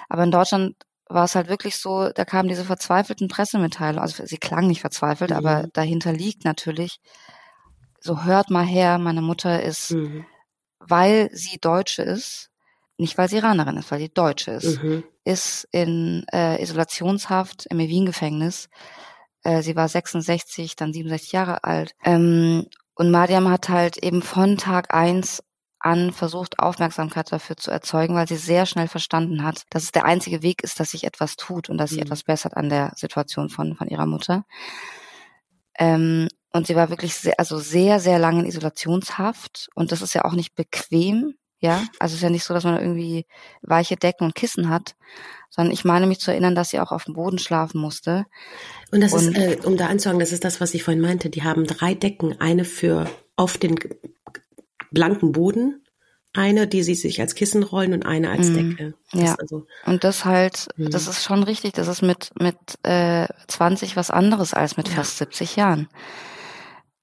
Aber 0.07 0.24
in 0.24 0.31
Deutschland 0.31 0.75
war 1.07 1.25
es 1.25 1.36
halt 1.36 1.50
wirklich 1.50 1.77
so, 1.77 2.09
da 2.09 2.24
kamen 2.24 2.50
diese 2.50 2.65
verzweifelten 2.65 3.27
Pressemitteilungen, 3.27 4.01
also 4.01 4.25
sie 4.25 4.38
klang 4.38 4.68
nicht 4.68 4.81
verzweifelt, 4.81 5.31
mhm. 5.31 5.38
aber 5.38 5.68
dahinter 5.74 6.13
liegt 6.13 6.45
natürlich, 6.45 7.00
so 8.00 8.24
hört 8.24 8.50
mal 8.50 8.65
her, 8.65 9.00
meine 9.00 9.21
Mutter 9.21 9.62
ist, 9.62 9.91
mhm. 9.91 10.25
weil 10.80 11.30
sie 11.33 11.57
Deutsche 11.59 12.03
ist, 12.03 12.50
nicht 12.97 13.18
weil 13.18 13.30
sie 13.30 13.38
Iranerin 13.38 13.77
ist, 13.77 13.92
weil 13.92 14.00
sie 14.00 14.13
Deutsche 14.13 14.51
ist, 14.51 14.81
mhm. 14.83 15.03
ist 15.24 15.68
in 15.71 16.25
äh, 16.31 16.62
Isolationshaft 16.62 17.65
im 17.68 17.80
Wien-Gefängnis. 17.80 18.69
Äh, 19.44 19.62
sie 19.62 19.75
war 19.75 19.88
66, 19.88 20.75
dann 20.75 20.94
67 20.94 21.31
Jahre 21.31 21.63
alt. 21.63 21.95
Ähm, 22.03 22.68
und 22.95 23.12
Mariam 23.12 23.50
hat 23.50 23.69
halt 23.69 23.97
eben 23.97 24.21
von 24.21 24.57
Tag 24.57 24.94
eins 24.94 25.42
an 25.79 26.11
versucht, 26.11 26.59
Aufmerksamkeit 26.59 27.31
dafür 27.31 27.57
zu 27.57 27.71
erzeugen, 27.71 28.15
weil 28.15 28.27
sie 28.27 28.35
sehr 28.35 28.65
schnell 28.65 28.87
verstanden 28.87 29.43
hat, 29.43 29.63
dass 29.69 29.83
es 29.83 29.91
der 29.91 30.05
einzige 30.05 30.41
Weg 30.41 30.63
ist, 30.63 30.79
dass 30.79 30.91
sich 30.91 31.05
etwas 31.05 31.37
tut 31.37 31.69
und 31.69 31.77
dass 31.77 31.91
sich 31.91 31.99
mhm. 31.99 32.05
etwas 32.05 32.23
bessert 32.23 32.57
an 32.57 32.69
der 32.69 32.91
Situation 32.95 33.49
von, 33.49 33.75
von 33.75 33.87
ihrer 33.87 34.05
Mutter. 34.05 34.45
Ähm, 35.77 36.27
und 36.51 36.67
sie 36.67 36.75
war 36.75 36.89
wirklich 36.89 37.15
sehr, 37.15 37.39
also 37.39 37.57
sehr, 37.59 37.99
sehr 37.99 38.19
lange 38.19 38.41
in 38.41 38.45
Isolationshaft. 38.45 39.69
Und 39.75 39.91
das 39.91 40.01
ist 40.01 40.13
ja 40.13 40.25
auch 40.25 40.33
nicht 40.33 40.55
bequem. 40.55 41.35
Ja, 41.61 41.83
also 41.99 42.13
es 42.13 42.19
ist 42.19 42.23
ja 42.23 42.29
nicht 42.29 42.45
so, 42.45 42.53
dass 42.53 42.63
man 42.63 42.79
irgendwie 42.79 43.25
weiche 43.61 43.97
Decken 43.97 44.23
und 44.23 44.33
Kissen 44.33 44.69
hat, 44.69 44.95
sondern 45.49 45.73
ich 45.73 45.83
meine 45.83 46.07
mich 46.07 46.19
zu 46.19 46.31
erinnern, 46.31 46.56
dass 46.56 46.69
sie 46.69 46.80
auch 46.80 46.94
auf 46.94 47.04
dem 47.04 47.15
Boden 47.15 47.37
schlafen 47.37 47.81
musste. 47.81 48.25
Und 48.92 49.01
das 49.01 49.11
und, 49.11 49.37
ist, 49.37 49.37
äh, 49.37 49.59
um 49.65 49.75
da 49.75 49.87
anzusagen, 49.87 50.21
das 50.21 50.31
ist 50.31 50.45
das, 50.45 50.61
was 50.61 50.73
ich 50.73 50.83
vorhin 50.83 51.01
meinte. 51.01 51.30
Die 51.30 51.44
haben 51.44 51.68
drei 51.68 51.95
Decken, 51.95 52.39
eine 52.39 52.63
für 52.63 53.09
auf 53.35 53.57
den 53.57 53.77
blanken 54.91 55.31
Boden, 55.31 55.83
eine, 56.33 56.67
die 56.67 56.83
sie 56.83 56.95
sich 56.95 57.19
als 57.21 57.35
Kissen 57.35 57.63
rollen 57.63 57.93
und 57.93 58.05
eine 58.05 58.29
als 58.29 58.49
mhm. 58.49 58.77
Decke. 58.77 58.93
Das 59.11 59.21
ja. 59.21 59.35
Also, 59.39 59.65
und 59.85 60.03
das 60.03 60.25
halt, 60.25 60.67
mhm. 60.77 60.91
das 60.91 61.07
ist 61.07 61.23
schon 61.23 61.43
richtig, 61.43 61.73
das 61.73 61.87
ist 61.87 62.01
mit, 62.01 62.31
mit 62.39 62.57
äh, 62.83 63.27
20 63.47 63.95
was 63.95 64.11
anderes 64.11 64.53
als 64.53 64.77
mit 64.77 64.89
ja. 64.89 64.95
fast 64.95 65.17
70 65.17 65.55
Jahren. 65.55 65.87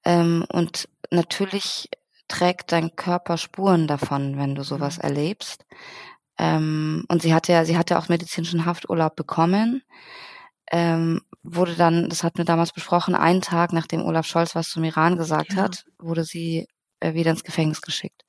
Ähm, 0.05 0.45
und 0.49 0.87
natürlich 1.11 1.89
trägt 2.27 2.71
dein 2.71 2.95
Körper 2.95 3.37
Spuren 3.37 3.87
davon, 3.87 4.37
wenn 4.37 4.55
du 4.55 4.63
sowas 4.63 4.97
mhm. 4.97 5.03
erlebst. 5.03 5.65
Ähm, 6.37 7.03
und 7.09 7.21
sie 7.21 7.33
hatte 7.33 7.51
ja, 7.51 7.65
sie 7.65 7.77
hatte 7.77 7.97
auch 7.97 8.09
medizinischen 8.09 8.65
Hafturlaub 8.65 9.15
bekommen. 9.15 9.83
Ähm, 10.71 11.21
wurde 11.43 11.75
dann, 11.75 12.09
das 12.09 12.23
hatten 12.23 12.37
wir 12.37 12.45
damals 12.45 12.73
besprochen, 12.73 13.15
einen 13.15 13.41
Tag 13.41 13.71
nachdem 13.71 14.05
Olaf 14.05 14.25
Scholz 14.25 14.53
was 14.53 14.69
zum 14.69 14.83
Iran 14.83 15.15
gesagt 15.15 15.53
ja. 15.53 15.63
hat, 15.63 15.85
wurde 15.97 16.25
sie 16.25 16.67
äh, 16.99 17.13
wieder 17.13 17.31
ins 17.31 17.43
Gefängnis 17.43 17.81
geschickt. 17.81 18.23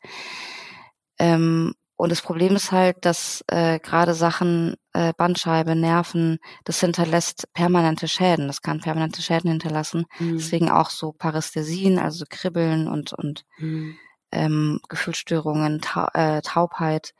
Ähm, 1.18 1.74
und 1.98 2.12
das 2.12 2.22
Problem 2.22 2.54
ist 2.54 2.70
halt, 2.70 3.04
dass 3.04 3.44
äh, 3.48 3.80
gerade 3.80 4.14
Sachen, 4.14 4.76
äh, 4.92 5.12
Bandscheibe, 5.16 5.74
Nerven, 5.74 6.38
das 6.62 6.78
hinterlässt 6.78 7.52
permanente 7.54 8.06
Schäden. 8.06 8.46
Das 8.46 8.62
kann 8.62 8.80
permanente 8.80 9.20
Schäden 9.20 9.50
hinterlassen. 9.50 10.04
Mhm. 10.20 10.36
Deswegen 10.38 10.70
auch 10.70 10.90
so 10.90 11.10
Parästhesien, 11.10 11.98
also 11.98 12.24
Kribbeln 12.30 12.86
und, 12.86 13.12
und 13.14 13.44
mhm. 13.58 13.96
ähm, 14.30 14.78
Gefühlsstörungen, 14.88 15.80
Ta 15.80 16.08
äh, 16.14 16.40
Taubheit. 16.40 17.14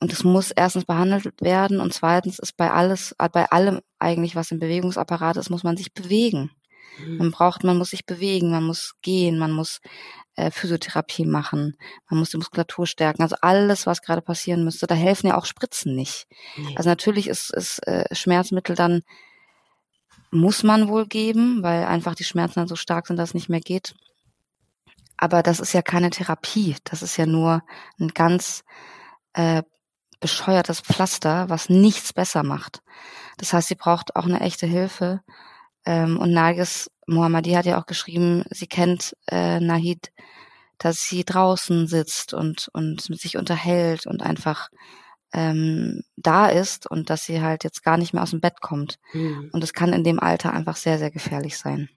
Und 0.00 0.10
es 0.10 0.24
muss 0.24 0.52
erstens 0.52 0.86
behandelt 0.86 1.42
werden 1.42 1.80
und 1.80 1.92
zweitens 1.92 2.38
ist 2.38 2.56
bei 2.56 2.70
alles, 2.70 3.14
bei 3.32 3.50
allem 3.50 3.80
eigentlich, 3.98 4.36
was 4.36 4.52
im 4.52 4.58
Bewegungsapparat 4.60 5.36
ist, 5.36 5.50
muss 5.50 5.64
man 5.64 5.76
sich 5.76 5.92
bewegen. 5.92 6.50
Man 7.06 7.30
braucht, 7.30 7.64
man 7.64 7.78
muss 7.78 7.90
sich 7.90 8.06
bewegen, 8.06 8.50
man 8.50 8.64
muss 8.64 8.94
gehen, 9.02 9.38
man 9.38 9.52
muss 9.52 9.80
äh, 10.36 10.50
Physiotherapie 10.50 11.26
machen, 11.26 11.76
man 12.10 12.18
muss 12.18 12.30
die 12.30 12.36
Muskulatur 12.36 12.86
stärken. 12.86 13.22
Also 13.22 13.36
alles, 13.40 13.86
was 13.86 14.02
gerade 14.02 14.22
passieren 14.22 14.64
müsste, 14.64 14.86
da 14.86 14.94
helfen 14.94 15.28
ja 15.28 15.36
auch 15.36 15.46
Spritzen 15.46 15.94
nicht. 15.94 16.26
Nee. 16.56 16.74
Also 16.76 16.88
natürlich 16.90 17.28
ist, 17.28 17.52
ist 17.54 17.86
äh, 17.86 18.04
Schmerzmittel 18.14 18.74
dann 18.76 19.02
muss 20.30 20.62
man 20.62 20.88
wohl 20.88 21.06
geben, 21.06 21.62
weil 21.62 21.84
einfach 21.84 22.14
die 22.14 22.24
Schmerzen 22.24 22.60
dann 22.60 22.68
so 22.68 22.76
stark 22.76 23.06
sind, 23.06 23.16
dass 23.16 23.30
es 23.30 23.34
nicht 23.34 23.48
mehr 23.48 23.60
geht. 23.60 23.94
aber 25.18 25.42
das 25.42 25.60
ist 25.60 25.72
ja 25.72 25.82
keine 25.82 26.10
Therapie. 26.10 26.76
Das 26.84 27.02
ist 27.02 27.16
ja 27.16 27.26
nur 27.26 27.62
ein 28.00 28.08
ganz 28.08 28.64
äh, 29.34 29.62
bescheuertes 30.20 30.80
Pflaster, 30.80 31.48
was 31.48 31.68
nichts 31.68 32.12
besser 32.12 32.42
macht. 32.42 32.82
Das 33.36 33.52
heißt, 33.52 33.68
sie 33.68 33.74
braucht 33.74 34.16
auch 34.16 34.24
eine 34.24 34.40
echte 34.40 34.66
Hilfe. 34.66 35.22
Ähm, 35.88 36.18
und 36.18 36.32
Nagis 36.32 36.90
Mohammadi 37.06 37.52
hat 37.52 37.64
ja 37.64 37.80
auch 37.80 37.86
geschrieben, 37.86 38.44
sie 38.50 38.66
kennt 38.66 39.16
äh, 39.30 39.58
Nahid, 39.58 40.12
dass 40.76 41.08
sie 41.08 41.24
draußen 41.24 41.86
sitzt 41.86 42.34
und, 42.34 42.68
und 42.74 43.08
mit 43.08 43.18
sich 43.18 43.38
unterhält 43.38 44.06
und 44.06 44.22
einfach 44.22 44.68
ähm, 45.32 46.02
da 46.16 46.48
ist 46.48 46.90
und 46.90 47.08
dass 47.08 47.24
sie 47.24 47.40
halt 47.40 47.64
jetzt 47.64 47.82
gar 47.82 47.96
nicht 47.96 48.12
mehr 48.12 48.22
aus 48.22 48.30
dem 48.30 48.42
Bett 48.42 48.60
kommt. 48.60 48.98
Mhm. 49.14 49.48
Und 49.50 49.64
es 49.64 49.72
kann 49.72 49.94
in 49.94 50.04
dem 50.04 50.20
Alter 50.20 50.52
einfach 50.52 50.76
sehr, 50.76 50.98
sehr 50.98 51.10
gefährlich 51.10 51.56
sein. 51.56 51.88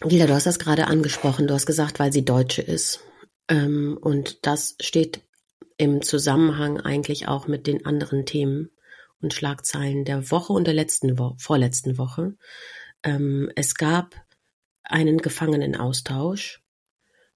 Gila, 0.00 0.26
du 0.26 0.34
hast 0.34 0.46
das 0.46 0.58
gerade 0.58 0.88
angesprochen. 0.88 1.46
Du 1.46 1.54
hast 1.54 1.66
gesagt, 1.66 2.00
weil 2.00 2.12
sie 2.12 2.24
Deutsche 2.24 2.62
ist. 2.62 3.00
Ähm, 3.48 3.96
und 4.00 4.44
das 4.44 4.74
steht 4.80 5.20
im 5.78 6.02
Zusammenhang 6.02 6.80
eigentlich 6.80 7.28
auch 7.28 7.46
mit 7.46 7.68
den 7.68 7.86
anderen 7.86 8.26
Themen 8.26 8.70
und 9.20 9.34
Schlagzeilen 9.34 10.04
der 10.04 10.32
Woche 10.32 10.52
und 10.52 10.66
der 10.66 10.74
letzten 10.74 11.16
Wo 11.16 11.36
vorletzten 11.38 11.96
Woche. 11.96 12.34
Ähm, 13.06 13.50
es 13.54 13.76
gab 13.76 14.16
einen 14.82 15.18
Gefangenenaustausch 15.18 16.62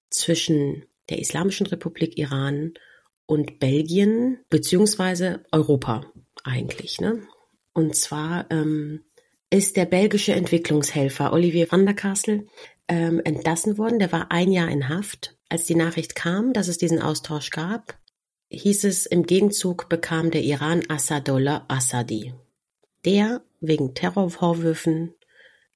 zwischen 0.09 0.85
der 1.09 1.19
Islamischen 1.19 1.65
Republik 1.67 2.17
Iran 2.17 2.73
und 3.25 3.59
Belgien, 3.59 4.39
beziehungsweise 4.49 5.43
Europa 5.51 6.05
eigentlich. 6.43 6.99
Ne? 6.99 7.23
Und 7.73 7.95
zwar 7.95 8.51
ähm, 8.51 9.05
ist 9.49 9.77
der 9.77 9.85
belgische 9.85 10.33
Entwicklungshelfer 10.33 11.31
Olivier 11.31 11.71
van 11.71 11.85
der 11.85 11.95
Kassel 11.95 12.47
ähm, 12.87 13.21
entlassen 13.23 13.77
worden. 13.77 13.99
Der 13.99 14.11
war 14.11 14.31
ein 14.31 14.51
Jahr 14.51 14.69
in 14.69 14.89
Haft. 14.89 15.37
Als 15.47 15.65
die 15.65 15.75
Nachricht 15.75 16.15
kam, 16.15 16.53
dass 16.53 16.67
es 16.67 16.77
diesen 16.77 17.01
Austausch 17.01 17.49
gab, 17.49 17.97
hieß 18.49 18.83
es, 18.83 19.05
im 19.05 19.23
Gegenzug 19.23 19.87
bekam 19.87 20.31
der 20.31 20.43
Iran 20.43 20.83
Assadollah 20.89 21.65
Assadi. 21.69 22.33
Der 23.05 23.43
wegen 23.61 23.93
Terrorvorwürfen. 23.93 25.13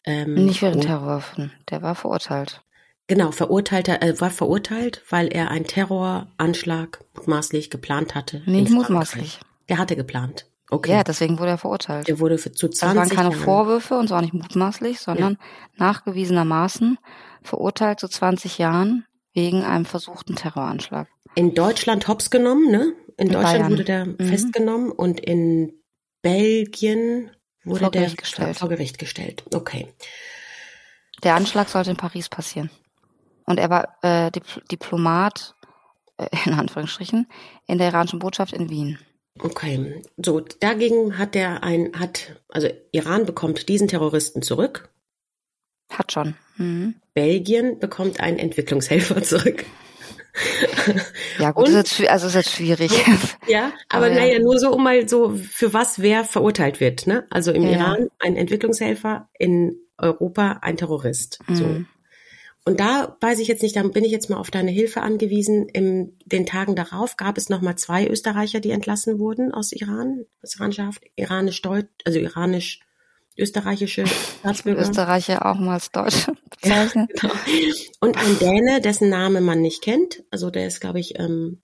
Ähm, 0.05 0.33
Nicht 0.35 0.61
wegen 0.61 0.81
Terrorvorwürfen, 0.81 1.51
der 1.69 1.81
war 1.81 1.95
verurteilt. 1.95 2.61
Genau, 3.07 3.31
verurteilter, 3.31 4.01
äh, 4.01 4.19
war 4.19 4.31
verurteilt, 4.31 5.03
weil 5.09 5.27
er 5.27 5.51
einen 5.51 5.65
Terroranschlag 5.65 7.03
mutmaßlich 7.15 7.69
geplant 7.69 8.15
hatte. 8.15 8.41
Nicht 8.45 8.71
mutmaßlich. 8.71 9.39
Der 9.69 9.77
hatte 9.77 9.95
geplant. 9.95 10.47
Okay. 10.71 10.91
Ja, 10.91 11.03
deswegen 11.03 11.37
wurde 11.37 11.51
er 11.51 11.57
verurteilt. 11.59 12.07
Der 12.07 12.19
wurde 12.19 12.39
für, 12.39 12.51
zu 12.51 12.67
20 12.67 12.79
Das 12.79 12.95
waren 12.95 13.09
keine 13.09 13.29
Jahren. 13.29 13.43
Vorwürfe 13.43 13.97
und 13.97 14.07
zwar 14.07 14.21
nicht 14.21 14.33
mutmaßlich, 14.33 14.99
sondern 14.99 15.33
ja. 15.33 15.39
nachgewiesenermaßen 15.77 16.97
verurteilt 17.43 17.99
zu 17.99 18.07
20 18.07 18.57
Jahren 18.57 19.05
wegen 19.33 19.63
einem 19.63 19.85
versuchten 19.85 20.35
Terroranschlag. 20.35 21.07
In 21.35 21.53
Deutschland 21.53 22.07
hops 22.07 22.31
genommen, 22.31 22.71
ne? 22.71 22.93
In, 23.17 23.27
in 23.27 23.33
Deutschland 23.33 23.57
Bayern. 23.59 23.71
wurde 23.71 23.83
der 23.83 24.05
mhm. 24.05 24.17
festgenommen 24.17 24.91
und 24.91 25.19
in 25.19 25.73
Belgien 26.23 27.29
wurde 27.65 27.79
vor 27.81 27.91
der 27.91 28.09
gestellt. 28.09 28.57
vor 28.57 28.69
Gericht 28.69 28.97
gestellt. 28.97 29.43
Okay. 29.53 29.87
Der 31.23 31.35
Anschlag 31.35 31.69
sollte 31.69 31.91
in 31.91 31.97
Paris 31.97 32.29
passieren. 32.29 32.69
Und 33.45 33.59
er 33.59 33.69
war 33.69 33.97
äh, 34.01 34.31
Dipl 34.31 34.61
Diplomat, 34.71 35.55
äh, 36.17 36.27
in 36.45 36.53
Anführungsstrichen, 36.53 37.27
in 37.67 37.77
der 37.77 37.87
iranischen 37.87 38.19
Botschaft 38.19 38.53
in 38.53 38.69
Wien. 38.69 38.99
Okay, 39.39 40.01
so 40.17 40.39
dagegen 40.39 41.17
hat 41.17 41.35
der 41.35 41.61
ein, 41.63 41.91
hat, 41.99 42.41
also 42.47 42.69
Iran 42.91 43.25
bekommt 43.25 43.67
diesen 43.67 43.87
Terroristen 43.87 44.41
zurück. 44.41 44.89
Hat 45.89 46.11
schon. 46.11 46.35
Mhm. 46.57 46.95
Belgien 47.13 47.79
bekommt 47.79 48.19
einen 48.21 48.39
Entwicklungshelfer 48.39 49.21
zurück. 49.23 49.65
Ja, 51.39 51.51
gut, 51.51 51.67
Und, 51.67 51.73
ist 51.73 51.99
jetzt, 51.99 52.09
also 52.09 52.27
ist 52.27 52.35
jetzt 52.35 52.51
schwierig. 52.51 52.91
Ja, 53.47 53.71
aber, 53.89 54.07
aber 54.07 54.15
naja, 54.15 54.33
ja. 54.33 54.39
nur 54.39 54.59
so, 54.59 54.71
um 54.71 54.83
mal 54.83 55.07
so, 55.07 55.35
für 55.35 55.73
was 55.73 55.99
wer 55.99 56.23
verurteilt 56.23 56.79
wird, 56.79 57.07
ne? 57.07 57.25
Also 57.29 57.51
im 57.51 57.63
ja, 57.63 57.71
Iran 57.71 58.09
ein 58.19 58.35
Entwicklungshelfer, 58.35 59.29
in 59.37 59.77
Europa 59.97 60.59
ein 60.61 60.77
Terrorist. 60.77 61.39
Mhm. 61.47 61.55
So. 61.55 61.85
Und 62.67 62.79
da 62.79 63.15
weiß 63.21 63.39
ich 63.39 63.47
jetzt 63.47 63.61
nicht, 63.61 63.75
da 63.75 63.83
bin 63.83 64.03
ich 64.03 64.11
jetzt 64.11 64.29
mal 64.29 64.37
auf 64.37 64.49
deine 64.49 64.71
Hilfe 64.71 65.01
angewiesen. 65.01 65.69
In 65.69 66.17
den 66.25 66.47
Tagen 66.47 66.75
darauf 66.75 67.15
gab 67.15 67.37
es 67.37 67.47
nochmal 67.47 67.75
zwei 67.75 68.07
Österreicher, 68.07 68.59
die 68.59 68.71
entlassen 68.71 69.19
wurden 69.19 69.53
aus 69.53 69.71
Iran, 69.71 70.25
aus 70.41 70.55
iranischer 70.55 70.87
Haft, 70.87 71.03
iranisch 71.15 71.61
Deutsch, 71.61 71.89
also 72.05 72.17
iranisch 72.17 72.79
österreichische 73.37 74.05
Staatsbürger. 74.07 74.81
Österreicher 74.81 75.45
auch 75.45 75.59
mal 75.59 75.73
als 75.73 75.91
Deutsche 75.91 76.33
bezeichnet. 76.61 77.09
Ja, 77.21 77.29
genau. 77.29 77.35
Und 77.99 78.17
ein 78.17 78.39
Däne, 78.39 78.81
dessen 78.81 79.09
Name 79.09 79.41
man 79.41 79.61
nicht 79.61 79.81
kennt. 79.81 80.23
Also 80.31 80.49
der 80.49 80.67
ist, 80.67 80.79
glaube 80.79 80.99
ich, 80.99 81.19
ähm, 81.19 81.61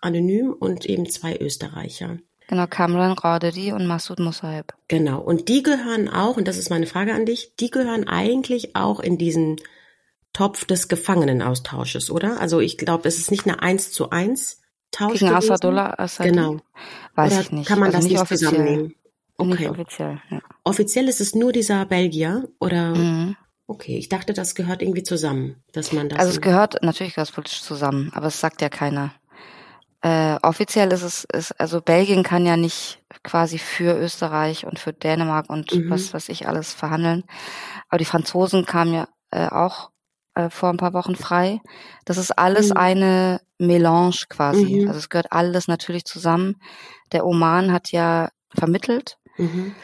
anonym 0.00 0.52
und 0.58 0.86
eben 0.86 1.08
zwei 1.08 1.36
Österreicher. 1.36 2.18
Genau, 2.48 2.66
Kamran 2.66 3.12
Radedi 3.12 3.72
und 3.72 3.86
Massoud 3.86 4.18
Mosaib. 4.18 4.74
Genau. 4.88 5.20
Und 5.20 5.48
die 5.48 5.62
gehören 5.62 6.08
auch, 6.08 6.36
und 6.36 6.48
das 6.48 6.56
ist 6.56 6.70
meine 6.70 6.86
Frage 6.86 7.14
an 7.14 7.24
dich, 7.24 7.54
die 7.60 7.70
gehören 7.70 8.08
eigentlich 8.08 8.74
auch 8.74 8.98
in 8.98 9.18
diesen 9.18 9.56
Topf 10.32 10.64
des 10.64 10.88
Gefangenenaustausches, 10.88 12.10
oder? 12.10 12.40
Also 12.40 12.60
ich 12.60 12.76
glaube, 12.78 13.06
es 13.06 13.18
ist 13.18 13.30
nicht 13.30 13.46
eine 13.46 13.62
eins 13.62 13.92
zu 13.92 14.10
eins 14.10 14.60
Tausch. 14.90 15.20
Gegen 15.20 15.32
Assadullah 15.32 15.94
Assadi? 15.98 16.30
Genau. 16.30 16.56
Weiß 17.14 17.32
oder 17.32 17.40
ich 17.40 17.52
nicht. 17.52 17.68
Kann 17.68 17.78
man 17.78 17.94
also 17.94 17.98
das 17.98 18.04
nicht, 18.04 18.12
nicht 18.14 18.22
offiziell. 18.22 18.50
zusammennehmen? 18.50 18.94
Okay. 19.40 19.50
Nicht 19.50 19.70
offiziell, 19.70 20.20
ja. 20.30 20.40
Offiziell 20.64 21.08
ist 21.08 21.20
es 21.20 21.34
nur 21.34 21.52
dieser 21.52 21.84
Belgier, 21.86 22.48
oder? 22.58 22.94
Mhm. 22.94 23.36
Okay, 23.66 23.96
ich 23.96 24.08
dachte, 24.08 24.32
das 24.32 24.54
gehört 24.54 24.82
irgendwie 24.82 25.04
zusammen, 25.04 25.62
dass 25.72 25.92
man 25.92 26.08
das. 26.08 26.18
Also 26.18 26.32
es 26.32 26.40
gehört, 26.40 26.82
natürlich 26.82 27.14
gehört 27.14 27.28
es 27.28 27.34
politisch 27.34 27.62
zusammen, 27.62 28.10
aber 28.14 28.26
es 28.26 28.40
sagt 28.40 28.62
ja 28.62 28.68
keiner. 28.68 29.12
Äh, 30.02 30.36
offiziell 30.42 30.92
ist 30.92 31.02
es, 31.02 31.24
ist, 31.24 31.52
also 31.60 31.80
Belgien 31.80 32.22
kann 32.22 32.46
ja 32.46 32.56
nicht 32.56 33.02
quasi 33.22 33.58
für 33.58 33.98
Österreich 33.98 34.66
und 34.66 34.78
für 34.78 34.92
Dänemark 34.92 35.48
und 35.50 35.72
mhm. 35.74 35.90
was 35.90 36.12
was 36.14 36.28
ich 36.28 36.48
alles 36.48 36.72
verhandeln. 36.72 37.24
Aber 37.88 37.98
die 37.98 38.06
Franzosen 38.06 38.66
kamen 38.66 38.94
ja 38.94 39.08
äh, 39.30 39.46
auch 39.48 39.90
äh, 40.34 40.50
vor 40.50 40.70
ein 40.70 40.76
paar 40.76 40.94
Wochen 40.94 41.16
frei. 41.16 41.60
Das 42.04 42.16
ist 42.16 42.32
alles 42.32 42.70
mhm. 42.70 42.76
eine 42.76 43.40
Melange 43.58 44.24
quasi. 44.28 44.80
Mhm. 44.80 44.88
Also 44.88 44.98
es 44.98 45.10
gehört 45.10 45.32
alles 45.32 45.68
natürlich 45.68 46.04
zusammen. 46.04 46.56
Der 47.12 47.26
Oman 47.26 47.72
hat 47.72 47.92
ja 47.92 48.30
vermittelt. 48.54 49.18
Mhm. 49.40 49.74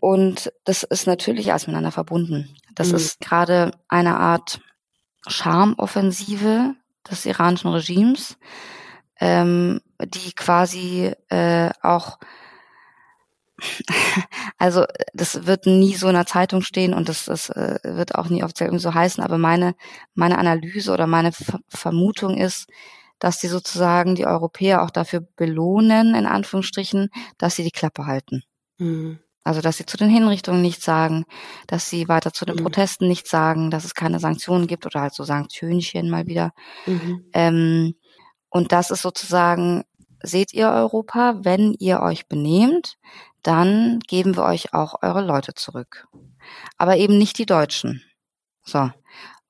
Und 0.00 0.52
das 0.64 0.82
ist 0.82 1.06
natürlich 1.06 1.50
alles 1.50 1.66
miteinander 1.66 1.92
verbunden. 1.92 2.54
Das 2.74 2.88
mhm. 2.88 2.96
ist 2.96 3.20
gerade 3.20 3.72
eine 3.88 4.18
Art 4.18 4.60
Charmoffensive 5.26 6.74
des 7.10 7.24
iranischen 7.24 7.70
Regimes 7.70 8.36
ähm, 9.20 9.80
die 10.02 10.32
quasi 10.32 11.12
äh, 11.28 11.70
auch 11.82 12.18
also 14.58 14.84
das 15.14 15.46
wird 15.46 15.64
nie 15.64 15.94
so 15.94 16.08
in 16.08 16.14
der 16.14 16.26
Zeitung 16.26 16.60
stehen 16.60 16.92
und 16.92 17.08
das, 17.08 17.24
das 17.24 17.48
äh, 17.48 17.78
wird 17.82 18.14
auch 18.14 18.28
nie 18.28 18.44
offiziell 18.44 18.68
irgendwie 18.68 18.82
so 18.82 18.92
heißen, 18.92 19.24
aber 19.24 19.38
meine, 19.38 19.74
meine 20.14 20.36
Analyse 20.36 20.92
oder 20.92 21.06
meine 21.06 21.32
Ver 21.32 21.60
Vermutung 21.68 22.36
ist, 22.36 22.66
dass 23.18 23.40
sie 23.40 23.48
sozusagen 23.48 24.14
die 24.14 24.26
Europäer 24.26 24.82
auch 24.82 24.90
dafür 24.90 25.20
belohnen, 25.36 26.14
in 26.14 26.26
Anführungsstrichen, 26.26 27.08
dass 27.38 27.56
sie 27.56 27.64
die 27.64 27.70
Klappe 27.70 28.04
halten. 28.04 28.42
Mhm. 28.78 29.18
Also 29.44 29.60
dass 29.60 29.76
sie 29.76 29.86
zu 29.86 29.96
den 29.96 30.10
Hinrichtungen 30.10 30.60
nichts 30.60 30.84
sagen, 30.84 31.24
dass 31.68 31.88
sie 31.88 32.08
weiter 32.08 32.32
zu 32.32 32.44
den 32.44 32.56
mhm. 32.56 32.62
Protesten 32.62 33.06
nichts 33.06 33.30
sagen, 33.30 33.70
dass 33.70 33.84
es 33.84 33.94
keine 33.94 34.18
Sanktionen 34.18 34.66
gibt 34.66 34.86
oder 34.86 35.00
halt 35.00 35.14
so 35.14 35.22
Sanktionchen 35.22 36.10
mal 36.10 36.26
wieder. 36.26 36.50
Mhm. 36.86 37.24
Ähm, 37.32 37.94
und 38.50 38.72
das 38.72 38.90
ist 38.90 39.02
sozusagen, 39.02 39.84
seht 40.20 40.52
ihr 40.52 40.68
Europa, 40.68 41.36
wenn 41.42 41.74
ihr 41.78 42.00
euch 42.00 42.26
benehmt, 42.26 42.96
dann 43.42 44.00
geben 44.00 44.34
wir 44.34 44.42
euch 44.44 44.74
auch 44.74 44.96
eure 45.02 45.24
Leute 45.24 45.54
zurück. 45.54 46.08
Aber 46.76 46.96
eben 46.96 47.16
nicht 47.16 47.38
die 47.38 47.46
Deutschen. 47.46 48.02
So. 48.64 48.90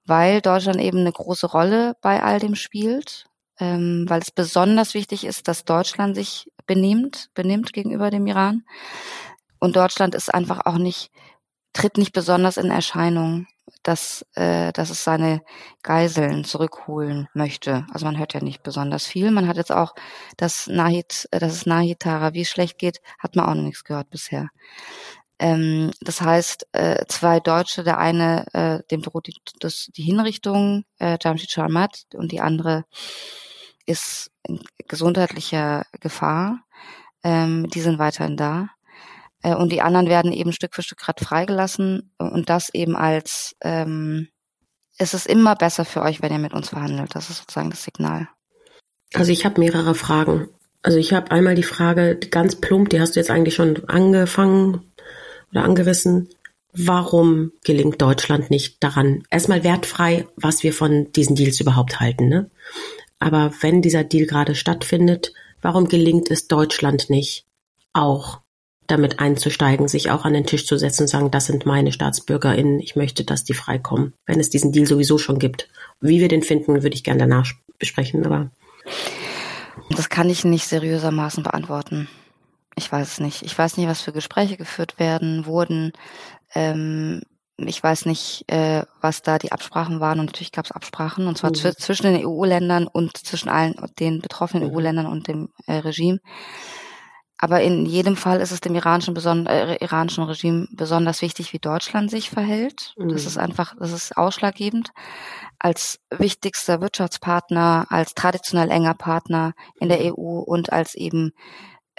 Weil 0.04 0.42
Deutschland 0.42 0.80
eben 0.80 0.99
eine 0.99 1.12
große 1.12 1.47
Rolle 1.47 1.97
bei 2.02 2.23
all 2.23 2.38
dem 2.38 2.54
spielt, 2.54 3.25
ähm, 3.61 4.05
weil 4.09 4.21
es 4.21 4.31
besonders 4.31 4.95
wichtig 4.95 5.25
ist, 5.25 5.49
dass 5.49 5.65
Deutschland 5.65 6.15
sich 6.15 6.51
benimmt, 6.67 7.31
benimmt 7.35 7.73
gegenüber 7.73 8.11
dem 8.11 8.27
Iran. 8.27 8.65
Und 9.59 9.77
Deutschland 9.77 10.15
ist 10.15 10.33
einfach 10.33 10.67
auch 10.67 10.79
nicht, 10.79 11.11
tritt 11.73 11.99
nicht 11.99 12.13
besonders 12.13 12.57
in 12.57 12.71
Erscheinung 12.71 13.47
dass, 13.83 14.25
äh, 14.35 14.73
dass 14.73 14.91
es 14.91 15.05
seine 15.05 15.43
Geiseln 15.83 16.45
zurückholen 16.45 17.29
möchte. 17.35 17.87
Also 17.93 18.07
man 18.07 18.19
hört 18.19 18.35
ja 18.35 18.41
nicht 18.41 18.63
besonders 18.63 19.07
viel. 19.07 19.31
Man 19.31 19.49
hat 19.49 19.57
jetzt 19.57 19.73
auch, 19.73 19.95
dass 20.37 20.67
Nahid, 20.67 21.29
äh, 21.31 21.39
dass 21.39 21.53
es 21.53 21.67
Nahid 21.67 22.01
Tarawi 22.01 22.45
schlecht 22.45 22.79
geht, 22.79 23.01
hat 23.19 23.37
man 23.37 23.47
auch 23.47 23.55
noch 23.55 23.63
nichts 23.63 23.85
gehört 23.85 24.11
bisher. 24.11 24.49
Ähm, 25.39 25.91
das 26.01 26.21
heißt, 26.21 26.69
äh, 26.73 27.05
zwei 27.09 27.41
Deutsche, 27.41 27.85
der 27.85 27.99
eine, 27.99 28.47
äh, 28.55 28.83
dem 28.91 29.03
droht 29.03 29.27
die, 29.27 29.35
das, 29.61 29.91
die 29.95 30.03
Hinrichtung, 30.03 30.85
äh, 30.99 31.19
Jamshid 31.21 31.51
Sharmat, 31.51 32.07
und 32.15 32.33
die 32.33 32.41
andere 32.41 32.85
ist 33.87 34.31
in 34.47 34.61
gesundheitlicher 34.88 35.85
Gefahr. 36.00 36.61
Ähm, 37.25 37.69
die 37.71 37.81
sind 37.81 37.99
weiterhin 37.99 38.37
da. 38.37 38.69
Äh, 39.43 39.55
und 39.55 39.73
die 39.73 39.83
anderen 39.83 40.09
werden 40.09 40.33
eben 40.33 40.52
Stück 40.52 40.75
für 40.75 40.83
Stück 40.83 40.99
gerade 40.99 41.25
freigelassen 41.25 42.12
und 42.19 42.49
das 42.50 42.73
eben 42.75 42.97
als 42.97 43.55
ähm, 43.62 44.28
es 44.99 45.14
ist 45.14 45.26
immer 45.26 45.55
besser 45.55 45.85
für 45.85 46.02
euch, 46.02 46.23
wenn 46.23 46.33
ihr 46.33 46.38
mit 46.38 46.55
uns 46.55 46.71
verhandelt. 46.71 47.14
Das 47.14 47.31
ist 47.31 47.38
sozusagen 47.38 47.71
das 47.71 47.85
Signal. 47.85 48.28
Also 49.14 49.31
ich 49.31 49.45
habe 49.45 49.61
mehrere 49.61 49.95
Fragen. 49.95 50.49
Also 50.83 50.99
ich 50.99 51.12
habe 51.12 51.31
einmal 51.31 51.55
die 51.55 51.62
Frage, 51.62 52.16
ganz 52.16 52.57
plump, 52.57 52.90
die 52.90 53.00
hast 53.00 53.16
du 53.16 53.21
jetzt 53.21 53.31
eigentlich 53.31 53.55
schon 53.55 53.88
angefangen 53.88 54.93
oder 55.50 55.64
angerissen. 55.64 56.28
Warum 56.73 57.52
gelingt 57.64 58.00
Deutschland 58.02 58.50
nicht 58.50 58.83
daran, 58.83 59.23
erstmal 59.31 59.64
wertfrei, 59.64 60.26
was 60.37 60.62
wir 60.62 60.73
von 60.73 61.11
diesen 61.12 61.35
Deals 61.35 61.61
überhaupt 61.61 62.00
halten, 62.00 62.28
ne? 62.28 62.50
Aber 63.19 63.53
wenn 63.61 63.83
dieser 63.83 64.05
Deal 64.05 64.27
gerade 64.27 64.55
stattfindet, 64.55 65.33
warum 65.63 65.89
gelingt 65.89 66.31
es 66.31 66.49
Deutschland 66.49 67.11
nicht, 67.11 67.47
auch 67.93 68.41
damit 68.87 69.19
einzusteigen, 69.19 69.89
sich 69.89 70.11
auch 70.11 70.25
an 70.25 70.35
den 70.35 70.47
Tisch 70.47 70.67
zu 70.67 70.77
setzen 70.77 71.03
und 71.03 71.09
sagen, 71.09 71.31
das 71.31 71.47
sind 71.47 71.67
meine 71.67 71.93
StaatsbürgerInnen, 71.93 72.79
ich 72.81 72.95
möchte, 72.95 73.25
dass 73.25 73.45
die 73.45 73.55
freikommen, 73.55 74.13
wenn 74.27 74.39
es 74.39 74.51
diesen 74.51 74.73
Deal 74.73 74.87
sowieso 74.87 75.19
schon 75.19 75.39
gibt. 75.39 75.69
Wie 76.01 76.21
wir 76.21 76.29
den 76.29 76.43
finden, 76.43 76.83
würde 76.83 76.95
ich 76.95 77.03
gerne 77.03 77.21
danach 77.21 77.51
besprechen, 77.79 78.25
aber. 78.25 78.51
Das 79.91 80.09
kann 80.09 80.31
ich 80.31 80.45
nicht 80.45 80.67
seriösermaßen 80.67 81.43
beantworten. 81.43 82.09
Ich 82.77 82.91
weiß 82.91 83.13
es 83.13 83.21
nicht. 83.21 83.43
Ich 83.43 83.57
weiß 83.59 83.77
nicht, 83.77 83.89
was 83.89 84.03
für 84.03 84.13
Gespräche 84.13 84.57
geführt 84.57 84.99
werden, 84.99 85.47
wurden. 85.47 85.93
Ähm, 86.55 87.23
ich 87.59 87.83
weiß 87.83 88.07
nicht, 88.07 88.45
äh, 88.49 88.85
was 89.01 89.23
da 89.23 89.39
die 89.39 89.53
Absprachen 89.53 90.01
waren. 90.01 90.21
Und 90.21 90.27
natürlich 90.27 90.53
gab 90.53 90.67
es 90.67 90.73
Absprachen, 90.73 91.27
und 91.27 91.39
zwar 91.39 91.51
mhm. 91.51 91.73
zwischen 91.79 92.13
den 92.13 92.27
EU-Ländern 92.27 92.87
und 92.87 93.17
zwischen 93.17 93.49
allen 93.49 93.75
den 93.99 94.21
betroffenen 94.21 94.69
mhm. 94.69 94.75
EU-Ländern 94.75 95.07
und 95.07 95.29
dem 95.29 95.49
äh, 95.67 95.77
Regime. 95.77 96.21
Aber 97.39 97.61
in 97.61 97.85
jedem 97.85 98.17
Fall 98.17 98.41
ist 98.41 98.51
es 98.51 98.61
dem 98.61 98.75
iranischen, 98.75 99.13
beson 99.13 99.47
äh, 99.47 99.77
iranischen 99.77 100.25
Regime 100.25 100.67
besonders 100.71 101.21
wichtig, 101.21 101.53
wie 101.53 101.59
Deutschland 101.59 102.11
sich 102.11 102.31
verhält. 102.31 102.95
Mhm. 102.97 103.11
Das 103.11 103.27
ist 103.27 103.37
einfach, 103.37 103.75
das 103.79 103.93
ist 103.93 104.17
ausschlaggebend. 104.17 104.91
Als 105.59 105.99
wichtigster 106.11 106.81
Wirtschaftspartner, 106.81 107.87
als 107.91 108.15
traditionell 108.15 108.71
enger 108.71 108.95
Partner 108.95 109.53
in 109.81 109.89
der 109.89 110.01
EU 110.01 110.41
und 110.41 110.73
als 110.73 110.95
eben 110.95 111.33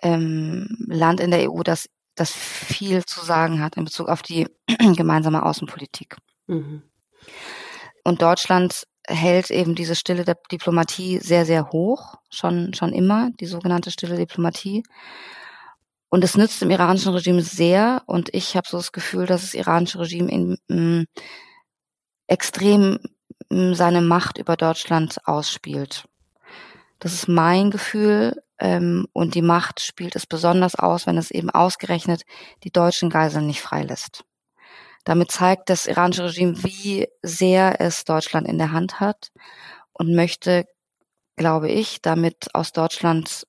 ähm, 0.01 0.67
Land 0.87 1.19
in 1.19 1.31
der 1.31 1.51
EU, 1.51 1.61
das, 1.63 1.87
das 2.17 2.31
viel 2.31 3.05
zu 3.05 3.23
sagen 3.23 3.61
hat 3.61 3.77
in 3.77 3.85
Bezug 3.85 4.09
auf 4.09 4.21
die 4.21 4.47
gemeinsame 4.95 5.43
Außenpolitik. 5.43 6.17
Mhm. 6.47 6.83
Und 8.03 8.21
Deutschland 8.21 8.83
hält 9.07 9.51
eben 9.51 9.75
diese 9.75 9.95
stille 9.95 10.25
Diplomatie 10.51 11.19
sehr, 11.19 11.45
sehr 11.45 11.71
hoch, 11.71 12.15
schon, 12.29 12.73
schon 12.73 12.91
immer, 12.91 13.29
die 13.39 13.45
sogenannte 13.45 13.91
stille 13.91 14.17
Diplomatie. 14.17 14.83
Und 16.09 16.23
es 16.23 16.37
nützt 16.37 16.61
dem 16.61 16.69
iranischen 16.69 17.13
Regime 17.13 17.41
sehr. 17.41 18.03
Und 18.05 18.33
ich 18.33 18.55
habe 18.55 18.67
so 18.67 18.77
das 18.77 18.91
Gefühl, 18.91 19.25
dass 19.25 19.41
das 19.41 19.53
iranische 19.53 19.99
Regime 19.99 20.31
in, 20.31 20.57
m, 20.69 21.05
extrem 22.27 22.99
m, 23.49 23.75
seine 23.75 24.01
Macht 24.01 24.37
über 24.37 24.55
Deutschland 24.55 25.17
ausspielt. 25.25 26.05
Das 26.99 27.13
ist 27.13 27.27
mein 27.27 27.71
Gefühl. 27.71 28.41
Ähm, 28.59 29.07
und 29.13 29.35
die 29.35 29.41
Macht 29.41 29.79
spielt 29.79 30.15
es 30.15 30.25
besonders 30.25 30.75
aus, 30.75 31.07
wenn 31.07 31.17
es 31.17 31.31
eben 31.31 31.49
ausgerechnet 31.49 32.23
die 32.63 32.71
deutschen 32.71 33.09
Geiseln 33.09 33.47
nicht 33.47 33.61
freilässt. 33.61 34.23
Damit 35.03 35.31
zeigt 35.31 35.69
das 35.69 35.85
iranische 35.85 36.25
Regime, 36.25 36.61
wie 36.63 37.07
sehr 37.21 37.79
es 37.79 38.03
Deutschland 38.03 38.47
in 38.47 38.57
der 38.57 38.71
Hand 38.71 38.99
hat 38.99 39.31
und 39.93 40.13
möchte, 40.13 40.65
glaube 41.37 41.69
ich, 41.69 42.01
damit 42.01 42.53
aus 42.53 42.73
Deutschland 42.73 43.47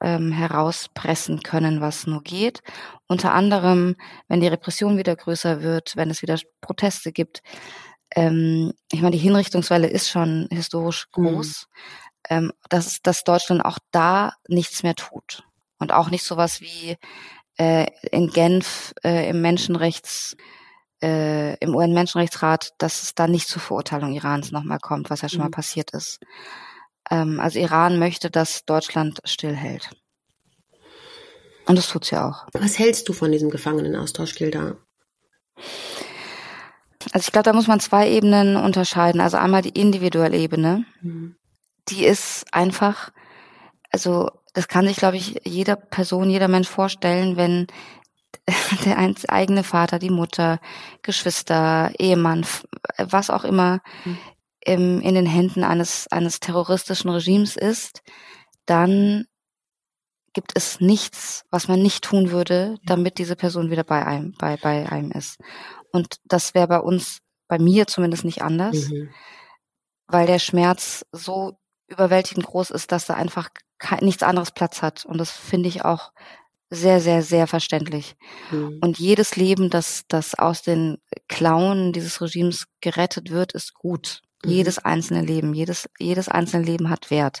ähm, 0.00 0.32
herauspressen 0.32 1.42
können, 1.42 1.80
was 1.80 2.06
nur 2.06 2.22
geht. 2.22 2.62
Unter 3.06 3.32
anderem, 3.32 3.96
wenn 4.28 4.40
die 4.40 4.48
Repression 4.48 4.98
wieder 4.98 5.16
größer 5.16 5.62
wird, 5.62 5.96
wenn 5.96 6.10
es 6.10 6.22
wieder 6.22 6.38
Proteste 6.60 7.12
gibt. 7.12 7.42
Ähm, 8.14 8.72
ich 8.92 9.02
meine, 9.02 9.16
die 9.16 9.22
Hinrichtungswelle 9.22 9.88
ist 9.88 10.08
schon 10.08 10.48
historisch 10.50 11.06
mhm. 11.16 11.22
groß. 11.24 11.66
Mhm. 11.68 12.03
Ähm, 12.30 12.52
dass, 12.68 13.00
dass 13.02 13.24
Deutschland 13.24 13.64
auch 13.64 13.78
da 13.90 14.32
nichts 14.48 14.82
mehr 14.82 14.94
tut. 14.94 15.44
Und 15.78 15.92
auch 15.92 16.10
nicht 16.10 16.24
sowas 16.24 16.60
wie 16.60 16.96
äh, 17.58 17.86
in 18.10 18.30
Genf 18.30 18.94
äh, 19.04 19.28
im 19.28 19.42
Menschenrechts 19.42 20.36
äh, 21.02 21.56
im 21.58 21.74
UN-Menschenrechtsrat, 21.74 22.72
dass 22.78 23.02
es 23.02 23.14
da 23.14 23.28
nicht 23.28 23.48
zur 23.48 23.60
Verurteilung 23.60 24.12
Irans 24.12 24.52
nochmal 24.52 24.78
kommt, 24.78 25.10
was 25.10 25.20
ja 25.20 25.28
schon 25.28 25.38
mhm. 25.38 25.44
mal 25.44 25.50
passiert 25.50 25.90
ist. 25.90 26.20
Ähm, 27.10 27.40
also 27.40 27.58
Iran 27.58 27.98
möchte, 27.98 28.30
dass 28.30 28.64
Deutschland 28.64 29.20
stillhält. 29.24 29.90
Und 31.66 31.76
das 31.76 31.88
tut's 31.88 32.10
ja 32.10 32.28
auch. 32.28 32.46
Was 32.52 32.78
hältst 32.78 33.08
du 33.08 33.12
von 33.12 33.32
diesem 33.32 33.50
Gefangenenaustausch, 33.50 34.34
Gilda? 34.34 34.76
Also 37.12 37.26
ich 37.26 37.32
glaube, 37.32 37.44
da 37.44 37.52
muss 37.52 37.66
man 37.66 37.80
zwei 37.80 38.08
Ebenen 38.08 38.56
unterscheiden. 38.56 39.20
Also 39.20 39.36
einmal 39.36 39.62
die 39.62 39.78
individuelle 39.78 40.36
Ebene. 40.36 40.84
Mhm. 41.02 41.36
Die 41.88 42.04
ist 42.04 42.46
einfach, 42.52 43.10
also 43.90 44.30
das 44.54 44.68
kann 44.68 44.86
sich, 44.86 44.96
glaube 44.96 45.16
ich, 45.16 45.40
jeder 45.44 45.76
Person, 45.76 46.30
jeder 46.30 46.48
Mensch 46.48 46.68
vorstellen, 46.68 47.36
wenn 47.36 47.66
der 48.84 48.98
eigene 49.28 49.64
Vater, 49.64 49.98
die 49.98 50.10
Mutter, 50.10 50.60
Geschwister, 51.02 51.92
Ehemann, 51.98 52.46
was 52.98 53.30
auch 53.30 53.44
immer 53.44 53.80
mhm. 54.04 54.18
im, 54.60 55.00
in 55.00 55.14
den 55.14 55.26
Händen 55.26 55.64
eines, 55.64 56.06
eines 56.08 56.40
terroristischen 56.40 57.10
Regimes 57.10 57.56
ist, 57.56 58.02
dann 58.66 59.26
gibt 60.34 60.52
es 60.54 60.80
nichts, 60.80 61.44
was 61.50 61.68
man 61.68 61.80
nicht 61.80 62.04
tun 62.04 62.30
würde, 62.30 62.76
damit 62.84 63.18
diese 63.18 63.36
Person 63.36 63.70
wieder 63.70 63.84
bei 63.84 64.04
einem, 64.04 64.34
bei, 64.38 64.56
bei 64.56 64.90
einem 64.90 65.12
ist. 65.12 65.38
Und 65.92 66.16
das 66.24 66.54
wäre 66.54 66.68
bei 66.68 66.80
uns, 66.80 67.20
bei 67.48 67.58
mir 67.58 67.86
zumindest 67.86 68.24
nicht 68.24 68.42
anders, 68.42 68.88
mhm. 68.88 69.10
weil 70.08 70.26
der 70.26 70.40
Schmerz 70.40 71.06
so 71.12 71.56
überwältigend 71.88 72.46
groß 72.46 72.70
ist, 72.70 72.92
dass 72.92 73.06
da 73.06 73.14
einfach 73.14 73.50
kein, 73.78 74.04
nichts 74.04 74.22
anderes 74.22 74.50
Platz 74.50 74.82
hat. 74.82 75.04
Und 75.04 75.18
das 75.18 75.30
finde 75.30 75.68
ich 75.68 75.84
auch 75.84 76.12
sehr, 76.70 77.00
sehr, 77.00 77.22
sehr 77.22 77.46
verständlich. 77.46 78.16
Mhm. 78.50 78.78
Und 78.80 78.98
jedes 78.98 79.36
Leben, 79.36 79.70
das, 79.70 80.04
das 80.08 80.34
aus 80.34 80.62
den 80.62 80.98
Klauen 81.28 81.92
dieses 81.92 82.20
Regimes 82.20 82.66
gerettet 82.80 83.30
wird, 83.30 83.52
ist 83.52 83.74
gut. 83.74 84.22
Mhm. 84.44 84.50
Jedes 84.50 84.78
einzelne 84.78 85.22
Leben, 85.22 85.54
jedes, 85.54 85.88
jedes 85.98 86.28
einzelne 86.28 86.64
Leben 86.64 86.90
hat 86.90 87.10
Wert. 87.10 87.40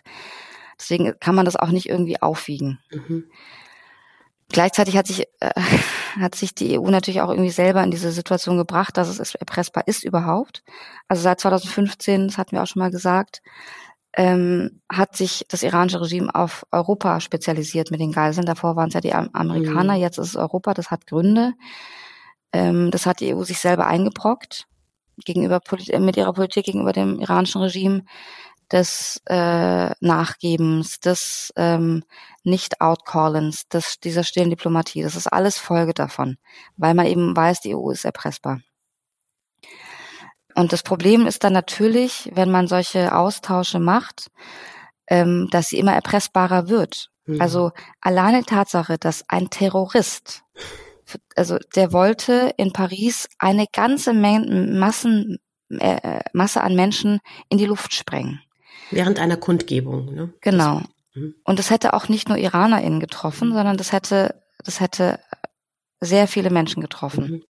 Deswegen 0.78 1.18
kann 1.20 1.34
man 1.34 1.44
das 1.44 1.56
auch 1.56 1.70
nicht 1.70 1.88
irgendwie 1.88 2.20
aufwiegen. 2.20 2.80
Mhm. 2.90 3.24
Gleichzeitig 4.50 4.96
hat 4.96 5.06
sich, 5.06 5.26
äh, 5.40 5.50
hat 6.20 6.34
sich 6.34 6.54
die 6.54 6.78
EU 6.78 6.90
natürlich 6.90 7.20
auch 7.20 7.30
irgendwie 7.30 7.50
selber 7.50 7.82
in 7.82 7.90
diese 7.90 8.12
Situation 8.12 8.56
gebracht, 8.56 8.96
dass 8.96 9.18
es 9.18 9.34
erpressbar 9.34 9.84
ist 9.86 10.04
überhaupt. 10.04 10.62
Also 11.08 11.22
seit 11.22 11.40
2015, 11.40 12.28
das 12.28 12.38
hatten 12.38 12.52
wir 12.52 12.62
auch 12.62 12.66
schon 12.66 12.80
mal 12.80 12.90
gesagt, 12.90 13.42
ähm, 14.16 14.80
hat 14.90 15.16
sich 15.16 15.44
das 15.48 15.62
iranische 15.62 16.00
Regime 16.00 16.34
auf 16.34 16.64
Europa 16.70 17.20
spezialisiert 17.20 17.90
mit 17.90 18.00
den 18.00 18.12
Geiseln. 18.12 18.46
Davor 18.46 18.76
waren 18.76 18.88
es 18.88 18.94
ja 18.94 19.00
die 19.00 19.14
Amerikaner, 19.14 19.94
mhm. 19.94 20.00
jetzt 20.00 20.18
ist 20.18 20.28
es 20.28 20.36
Europa, 20.36 20.74
das 20.74 20.90
hat 20.90 21.06
Gründe. 21.06 21.54
Ähm, 22.52 22.90
das 22.90 23.06
hat 23.06 23.20
die 23.20 23.34
EU 23.34 23.42
sich 23.42 23.58
selber 23.58 23.86
eingebrockt 23.86 24.66
gegenüber 25.24 25.60
mit 25.98 26.16
ihrer 26.16 26.32
Politik 26.32 26.66
gegenüber 26.66 26.92
dem 26.92 27.20
iranischen 27.20 27.60
Regime 27.60 28.04
des 28.70 29.20
äh, 29.26 29.90
Nachgebens, 30.00 31.00
des 31.00 31.52
ähm, 31.56 32.04
Nicht-Outcallens, 32.44 33.68
des, 33.68 34.00
dieser 34.00 34.24
stillen 34.24 34.50
Diplomatie. 34.50 35.02
Das 35.02 35.16
ist 35.16 35.26
alles 35.26 35.58
Folge 35.58 35.94
davon, 35.94 36.38
weil 36.76 36.94
man 36.94 37.06
eben 37.06 37.36
weiß, 37.36 37.60
die 37.60 37.74
EU 37.74 37.90
ist 37.90 38.04
erpressbar. 38.04 38.60
Und 40.54 40.72
das 40.72 40.82
Problem 40.82 41.26
ist 41.26 41.44
dann 41.44 41.52
natürlich, 41.52 42.30
wenn 42.34 42.50
man 42.50 42.68
solche 42.68 43.14
Austausche 43.14 43.80
macht, 43.80 44.30
ähm, 45.08 45.48
dass 45.50 45.68
sie 45.68 45.78
immer 45.78 45.92
erpressbarer 45.92 46.68
wird. 46.68 47.10
Mhm. 47.26 47.40
Also 47.40 47.72
alleine 48.00 48.44
Tatsache, 48.44 48.98
dass 48.98 49.28
ein 49.28 49.50
Terrorist, 49.50 50.42
also 51.36 51.58
der 51.74 51.92
wollte 51.92 52.54
in 52.56 52.72
Paris 52.72 53.28
eine 53.38 53.66
ganze 53.72 54.12
Menge, 54.12 54.72
Massen, 54.78 55.38
äh, 55.70 56.20
Masse 56.32 56.62
an 56.62 56.76
Menschen 56.76 57.20
in 57.48 57.58
die 57.58 57.66
Luft 57.66 57.92
sprengen. 57.92 58.40
Während 58.90 59.18
einer 59.18 59.36
Kundgebung, 59.36 60.14
ne? 60.14 60.32
Genau. 60.40 60.82
Mhm. 61.14 61.34
Und 61.44 61.58
das 61.58 61.70
hätte 61.70 61.94
auch 61.94 62.08
nicht 62.08 62.28
nur 62.28 62.38
IranerInnen 62.38 63.00
getroffen, 63.00 63.52
sondern 63.52 63.76
das 63.76 63.92
hätte, 63.92 64.42
das 64.64 64.80
hätte 64.80 65.18
sehr 66.00 66.28
viele 66.28 66.50
Menschen 66.50 66.80
getroffen. 66.80 67.24
Mhm 67.24 67.42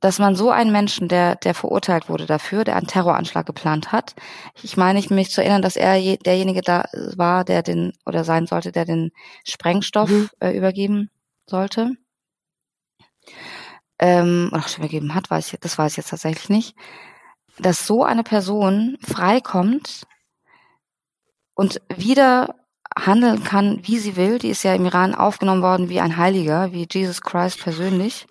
dass 0.00 0.18
man 0.18 0.34
so 0.34 0.50
einen 0.50 0.72
Menschen, 0.72 1.08
der, 1.08 1.36
der 1.36 1.54
verurteilt 1.54 2.08
wurde 2.08 2.26
dafür, 2.26 2.64
der 2.64 2.76
einen 2.76 2.86
Terroranschlag 2.86 3.46
geplant 3.46 3.92
hat, 3.92 4.14
ich 4.62 4.76
meine, 4.76 4.98
ich 4.98 5.10
mich 5.10 5.30
zu 5.30 5.42
erinnern, 5.42 5.62
dass 5.62 5.76
er 5.76 5.96
je, 5.96 6.16
derjenige 6.16 6.62
da 6.62 6.86
war, 7.16 7.44
der 7.44 7.62
den 7.62 7.92
oder 8.06 8.24
sein 8.24 8.46
sollte, 8.46 8.72
der 8.72 8.86
den 8.86 9.12
Sprengstoff 9.44 10.08
mhm. 10.08 10.30
äh, 10.40 10.56
übergeben 10.56 11.10
sollte. 11.46 11.92
Ähm, 13.98 14.48
oder 14.52 14.62
schon 14.62 14.84
übergeben 14.84 15.14
hat, 15.14 15.30
weiß 15.30 15.52
ich, 15.52 15.60
das 15.60 15.76
weiß 15.76 15.92
ich 15.92 15.96
jetzt 15.98 16.10
tatsächlich 16.10 16.48
nicht. 16.48 16.74
Dass 17.58 17.86
so 17.86 18.02
eine 18.02 18.22
Person 18.22 18.96
freikommt 19.02 20.06
und 21.54 21.82
wieder 21.94 22.54
handeln 22.98 23.44
kann, 23.44 23.80
wie 23.82 23.98
sie 23.98 24.16
will. 24.16 24.38
Die 24.38 24.48
ist 24.48 24.62
ja 24.62 24.74
im 24.74 24.86
Iran 24.86 25.14
aufgenommen 25.14 25.62
worden 25.62 25.90
wie 25.90 26.00
ein 26.00 26.16
Heiliger, 26.16 26.72
wie 26.72 26.88
Jesus 26.90 27.20
Christ 27.20 27.62
persönlich 27.62 28.26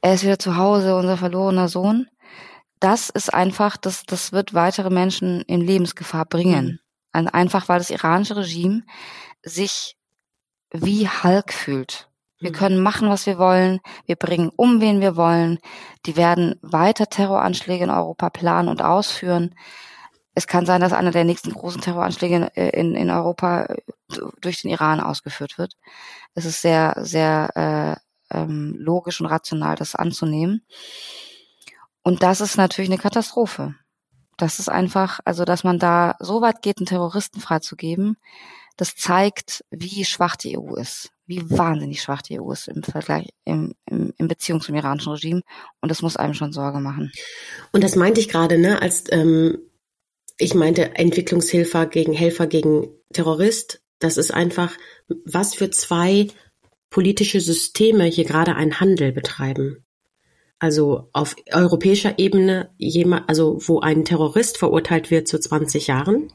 er 0.00 0.14
ist 0.14 0.24
wieder 0.24 0.38
zu 0.38 0.56
Hause, 0.56 0.96
unser 0.96 1.16
verlorener 1.16 1.68
Sohn. 1.68 2.08
das 2.80 3.10
ist 3.10 3.32
einfach, 3.34 3.76
das, 3.76 4.04
das 4.04 4.32
wird 4.32 4.54
weitere 4.54 4.88
Menschen 4.88 5.42
in 5.42 5.60
Lebensgefahr 5.60 6.24
bringen. 6.24 6.80
Mhm. 7.12 7.28
Einfach 7.28 7.68
weil 7.68 7.78
das 7.78 7.90
iranische 7.90 8.36
Regime 8.36 8.84
sich 9.42 9.96
wie 10.72 11.06
Hulk 11.08 11.52
fühlt. 11.52 12.08
Wir 12.38 12.50
mhm. 12.50 12.54
können 12.54 12.80
machen, 12.80 13.10
was 13.10 13.26
wir 13.26 13.38
wollen. 13.38 13.80
Wir 14.06 14.16
bringen 14.16 14.50
um, 14.56 14.80
wen 14.80 15.00
wir 15.00 15.16
wollen. 15.16 15.58
Die 16.06 16.16
werden 16.16 16.58
weiter 16.62 17.06
Terroranschläge 17.06 17.84
in 17.84 17.90
Europa 17.90 18.30
planen 18.30 18.68
und 18.68 18.80
ausführen. 18.80 19.54
Es 20.34 20.46
kann 20.46 20.64
sein, 20.64 20.80
dass 20.80 20.92
einer 20.92 21.10
der 21.10 21.24
nächsten 21.24 21.52
großen 21.52 21.82
Terroranschläge 21.82 22.50
in, 22.54 22.94
in 22.94 23.10
Europa 23.10 23.64
äh, 23.64 23.76
durch 24.40 24.62
den 24.62 24.70
Iran 24.70 25.00
ausgeführt 25.00 25.58
wird. 25.58 25.74
Es 26.34 26.46
ist 26.46 26.62
sehr, 26.62 26.94
sehr 26.98 27.98
äh, 27.98 28.09
ähm, 28.30 28.74
logisch 28.78 29.20
und 29.20 29.26
rational, 29.26 29.76
das 29.76 29.94
anzunehmen. 29.94 30.64
Und 32.02 32.22
das 32.22 32.40
ist 32.40 32.56
natürlich 32.56 32.90
eine 32.90 33.00
Katastrophe. 33.00 33.74
Das 34.36 34.58
ist 34.58 34.68
einfach, 34.68 35.20
also 35.24 35.44
dass 35.44 35.64
man 35.64 35.78
da 35.78 36.16
so 36.18 36.40
weit 36.40 36.62
geht, 36.62 36.78
einen 36.78 36.86
Terroristen 36.86 37.40
freizugeben, 37.40 38.16
das 38.80 38.96
zeigt, 38.96 39.62
wie 39.70 40.06
schwach 40.06 40.36
die 40.36 40.58
EU 40.58 40.76
ist, 40.76 41.10
wie 41.26 41.50
wahnsinnig 41.50 42.00
schwach 42.00 42.22
die 42.22 42.40
EU 42.40 42.50
ist 42.50 42.66
im 42.66 42.82
Vergleich, 42.82 43.28
im, 43.44 43.74
im, 43.84 44.14
in 44.16 44.26
Beziehung 44.26 44.62
zum 44.62 44.74
iranischen 44.74 45.12
Regime. 45.12 45.42
Und 45.82 45.90
das 45.90 46.00
muss 46.00 46.16
einem 46.16 46.32
schon 46.32 46.54
Sorge 46.54 46.80
machen. 46.80 47.12
Und 47.72 47.84
das 47.84 47.94
meinte 47.94 48.20
ich 48.20 48.30
gerade, 48.30 48.56
ne, 48.56 48.80
als 48.80 49.04
ähm, 49.10 49.58
ich 50.38 50.54
meinte 50.54 50.94
Entwicklungshilfe 50.94 51.86
gegen 51.88 52.14
Helfer 52.14 52.46
gegen 52.46 52.88
Terrorist. 53.12 53.82
Das 53.98 54.16
ist 54.16 54.32
einfach, 54.32 54.72
was 55.26 55.54
für 55.54 55.70
zwei 55.70 56.28
politische 56.90 57.40
Systeme 57.40 58.04
hier 58.04 58.24
gerade 58.24 58.56
einen 58.56 58.80
Handel 58.80 59.12
betreiben. 59.12 59.84
Also 60.58 61.08
auf 61.12 61.36
europäischer 61.52 62.18
Ebene, 62.18 62.70
also 63.26 63.58
wo 63.66 63.80
ein 63.80 64.04
Terrorist 64.04 64.58
verurteilt 64.58 65.10
wird 65.10 65.26
zu 65.26 65.40
20 65.40 65.86
Jahren 65.86 66.30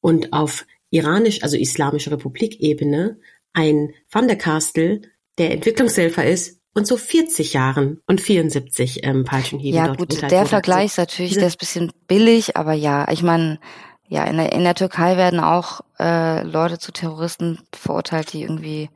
und 0.00 0.34
auf 0.34 0.66
iranisch, 0.90 1.42
also 1.42 1.56
islamische 1.56 2.10
Republik-Ebene 2.10 3.18
ein 3.54 3.94
Van 4.10 4.26
der 4.26 4.36
Kastel, 4.36 5.02
der 5.38 5.52
Entwicklungshelfer 5.52 6.26
ist 6.26 6.60
und 6.74 6.86
so 6.86 6.96
40 6.96 7.54
Jahren 7.54 8.00
und 8.06 8.20
74 8.20 9.04
ähm, 9.04 9.24
Peitschenhiebe 9.24 9.76
Ja 9.76 9.94
gut, 9.94 10.30
der 10.30 10.44
Vergleich 10.44 10.86
ist 10.86 10.98
natürlich, 10.98 11.34
der 11.34 11.46
ist 11.46 11.58
bisschen 11.58 11.92
billig, 12.06 12.56
aber 12.56 12.74
ja, 12.74 13.10
ich 13.10 13.22
meine, 13.22 13.60
ja, 14.08 14.24
in 14.24 14.36
der, 14.36 14.52
in 14.52 14.64
der 14.64 14.74
Türkei 14.74 15.16
werden 15.16 15.40
auch 15.40 15.80
äh, 15.98 16.42
Leute 16.42 16.78
zu 16.78 16.92
Terroristen 16.92 17.60
verurteilt, 17.72 18.32
die 18.32 18.42
irgendwie 18.42 18.90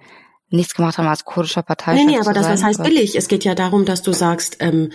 nichts 0.50 0.74
gemacht 0.74 0.98
haben 0.98 1.06
als 1.06 1.24
kurdischer 1.24 1.62
Partei. 1.62 1.94
Nee, 1.94 2.04
nee, 2.04 2.18
aber 2.18 2.32
das 2.32 2.48
was 2.48 2.62
heißt 2.62 2.82
billig. 2.82 3.16
Es 3.16 3.28
geht 3.28 3.44
ja 3.44 3.54
darum, 3.54 3.84
dass 3.84 4.02
du 4.02 4.12
sagst, 4.12 4.58
ähm, 4.60 4.92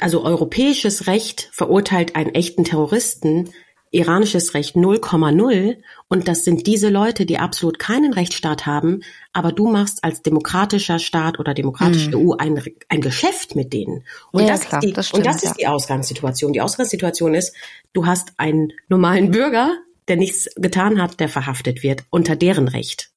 also 0.00 0.24
europäisches 0.24 1.06
Recht 1.06 1.48
verurteilt 1.52 2.16
einen 2.16 2.34
echten 2.34 2.64
Terroristen, 2.64 3.50
iranisches 3.90 4.54
Recht 4.54 4.74
0,0 4.74 5.76
und 6.08 6.26
das 6.26 6.44
sind 6.44 6.66
diese 6.66 6.88
Leute, 6.88 7.26
die 7.26 7.38
absolut 7.38 7.78
keinen 7.78 8.14
Rechtsstaat 8.14 8.64
haben, 8.64 9.02
aber 9.34 9.52
du 9.52 9.70
machst 9.70 10.02
als 10.02 10.22
demokratischer 10.22 10.98
Staat 10.98 11.38
oder 11.38 11.52
demokratische 11.52 12.16
mhm. 12.16 12.30
EU 12.30 12.34
ein, 12.38 12.62
ein 12.88 13.00
Geschäft 13.02 13.54
mit 13.54 13.72
denen. 13.72 14.04
Und 14.30 14.42
ja, 14.42 14.48
das, 14.48 14.62
klar, 14.62 14.82
ist 14.82 14.88
die, 14.88 14.92
das 14.94 15.08
stimmt, 15.08 15.18
und 15.18 15.26
das 15.26 15.42
ja. 15.42 15.50
ist 15.50 15.60
die 15.60 15.66
Ausgangssituation. 15.66 16.54
Die 16.54 16.62
Ausgangssituation 16.62 17.34
ist, 17.34 17.54
du 17.92 18.06
hast 18.06 18.32
einen 18.38 18.72
normalen 18.88 19.30
Bürger, 19.30 19.76
der 20.08 20.16
nichts 20.16 20.48
getan 20.56 21.00
hat, 21.00 21.20
der 21.20 21.28
verhaftet 21.28 21.82
wird, 21.82 22.04
unter 22.08 22.34
deren 22.34 22.68
Recht. 22.68 23.11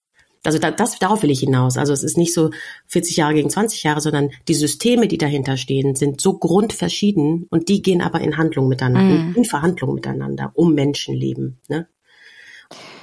Also 0.46 0.60
da, 0.60 0.72
das, 0.72 1.00
darauf 1.00 1.24
will 1.24 1.32
ich 1.32 1.40
hinaus. 1.40 1.78
Also 1.78 1.94
es 1.94 2.04
ist 2.04 2.18
nicht 2.18 2.34
so 2.34 2.52
40 2.88 3.18
Jahre 3.18 3.34
gegen 3.34 3.50
20 3.50 3.84
Jahre, 3.84 4.02
sondern 4.02 4.32
die 4.48 4.54
Systeme, 4.54 5.08
die 5.08 5.18
dahinter 5.18 5.58
stehen, 5.58 5.96
sind 5.96 6.22
so 6.22 6.38
grundverschieden 6.38 7.48
und 7.50 7.70
die 7.70 7.82
gehen 7.82 8.02
aber 8.02 8.22
in 8.22 8.38
Handlung 8.38 8.68
miteinander, 8.68 9.16
mm. 9.16 9.36
in 9.36 9.46
Verhandlung 9.46 9.94
miteinander 9.96 10.52
um 10.54 10.74
Menschenleben. 10.74 11.60
Ne? 11.68 11.88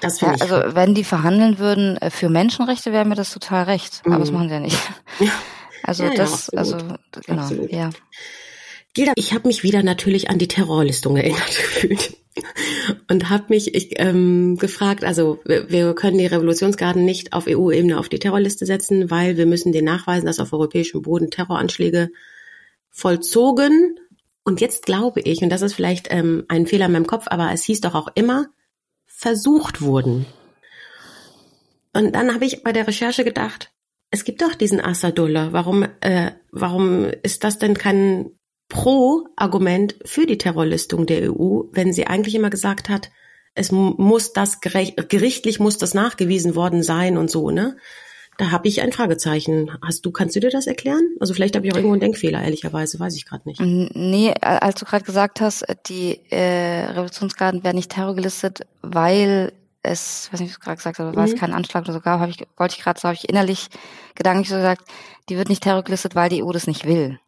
Das 0.00 0.20
ja, 0.20 0.34
ich 0.34 0.42
also 0.42 0.74
wenn 0.74 0.94
die 0.94 1.04
verhandeln 1.04 1.58
würden 1.58 1.96
äh, 1.98 2.10
für 2.10 2.28
Menschenrechte, 2.28 2.92
wäre 2.92 3.04
mir 3.04 3.14
das 3.14 3.30
total 3.30 3.64
recht. 3.64 4.02
Mm. 4.04 4.12
Aber 4.12 4.20
das 4.20 4.30
mhm. 4.30 4.36
machen 4.36 4.48
sie 4.48 4.54
ja 4.54 4.60
nicht. 4.60 4.78
Ja. 5.20 5.26
Also 5.84 6.04
ja, 6.04 6.14
das, 6.14 6.48
ja, 6.52 6.60
also 6.60 6.76
genau, 7.26 7.42
absolut. 7.42 7.72
ja. 7.72 7.90
Gilda, 8.94 9.14
ich 9.16 9.32
habe 9.34 9.48
mich 9.48 9.64
wieder 9.64 9.82
natürlich 9.82 10.30
an 10.30 10.38
die 10.38 10.46
Terrorlistung 10.46 11.16
erinnert 11.16 11.48
gefühlt 11.48 12.21
und 13.08 13.30
habe 13.30 13.44
mich 13.48 13.74
ich, 13.74 13.98
ähm, 14.00 14.56
gefragt, 14.56 15.04
also 15.04 15.40
wir, 15.44 15.70
wir 15.70 15.94
können 15.94 16.18
die 16.18 16.26
Revolutionsgarden 16.26 17.04
nicht 17.04 17.32
auf 17.32 17.46
EU-Ebene 17.48 17.98
auf 17.98 18.08
die 18.08 18.18
Terrorliste 18.18 18.66
setzen, 18.66 19.10
weil 19.10 19.36
wir 19.36 19.46
müssen 19.46 19.72
den 19.72 19.84
nachweisen, 19.84 20.26
dass 20.26 20.40
auf 20.40 20.52
europäischem 20.52 21.02
Boden 21.02 21.30
Terroranschläge 21.30 22.10
vollzogen. 22.90 23.98
Und 24.44 24.60
jetzt 24.60 24.86
glaube 24.86 25.20
ich, 25.20 25.42
und 25.42 25.50
das 25.50 25.62
ist 25.62 25.74
vielleicht 25.74 26.08
ähm, 26.10 26.44
ein 26.48 26.66
Fehler 26.66 26.86
in 26.86 26.92
meinem 26.92 27.06
Kopf, 27.06 27.26
aber 27.28 27.52
es 27.52 27.64
hieß 27.64 27.80
doch 27.80 27.94
auch 27.94 28.08
immer, 28.14 28.48
versucht 29.06 29.82
wurden. 29.82 30.26
Und 31.92 32.14
dann 32.14 32.34
habe 32.34 32.44
ich 32.44 32.62
bei 32.62 32.72
der 32.72 32.86
Recherche 32.86 33.24
gedacht, 33.24 33.70
es 34.10 34.24
gibt 34.24 34.42
doch 34.42 34.54
diesen 34.54 34.80
Assadullah. 34.80 35.52
Warum, 35.52 35.86
äh, 36.00 36.32
warum 36.50 37.04
ist 37.22 37.44
das 37.44 37.58
denn 37.58 37.74
kein 37.76 38.30
Pro-Argument 38.72 39.96
für 40.06 40.24
die 40.24 40.38
Terrorlistung 40.38 41.04
der 41.04 41.30
EU, 41.30 41.64
wenn 41.72 41.92
sie 41.92 42.06
eigentlich 42.06 42.34
immer 42.34 42.48
gesagt 42.48 42.88
hat, 42.88 43.10
es 43.54 43.70
muss 43.70 44.32
das 44.32 44.60
gerichtlich 44.62 45.60
muss 45.60 45.76
das 45.76 45.92
nachgewiesen 45.92 46.56
worden 46.56 46.82
sein 46.82 47.18
und 47.18 47.30
so, 47.30 47.50
ne? 47.50 47.76
Da 48.38 48.50
habe 48.50 48.66
ich 48.66 48.80
ein 48.80 48.92
Fragezeichen. 48.92 49.70
Hast 49.86 50.06
du, 50.06 50.10
kannst 50.10 50.34
du 50.36 50.40
dir 50.40 50.48
das 50.48 50.66
erklären? 50.66 51.02
Also 51.20 51.34
vielleicht 51.34 51.54
habe 51.54 51.66
ich 51.66 51.72
auch 51.72 51.76
irgendwo 51.76 51.92
einen 51.92 52.00
Denkfehler, 52.00 52.42
ehrlicherweise, 52.42 52.98
weiß 52.98 53.14
ich 53.14 53.26
gerade 53.26 53.46
nicht. 53.46 53.60
Nee, 53.60 54.32
als 54.40 54.76
du 54.76 54.86
gerade 54.86 55.04
gesagt 55.04 55.42
hast, 55.42 55.66
die 55.86 56.18
äh, 56.30 56.86
Revolutionsgarden 56.92 57.62
werden 57.62 57.76
nicht 57.76 57.92
terrorgelistet, 57.92 58.62
weil 58.80 59.52
es, 59.82 60.32
weiß 60.32 60.40
nicht, 60.40 60.48
was 60.48 60.58
du 60.58 60.64
gerade 60.64 60.76
gesagt 60.78 60.98
hast, 60.98 61.04
aber 61.04 61.12
mhm. 61.12 61.16
war 61.16 61.24
es 61.26 61.36
kein 61.36 61.52
Anschlag 61.52 61.84
oder 61.84 61.92
so 61.92 62.00
gab, 62.00 62.20
habe 62.20 62.30
ich, 62.30 62.38
wollte 62.56 62.76
ich 62.78 62.82
gerade 62.82 62.98
so, 62.98 63.06
habe 63.06 63.16
ich 63.16 63.28
innerlich 63.28 63.68
gedanklich 64.14 64.48
so 64.48 64.56
gesagt, 64.56 64.88
die 65.28 65.36
wird 65.36 65.50
nicht 65.50 65.62
terrorgelistet, 65.62 66.14
weil 66.14 66.30
die 66.30 66.42
EU 66.42 66.52
das 66.52 66.66
nicht 66.66 66.86
will. 66.86 67.20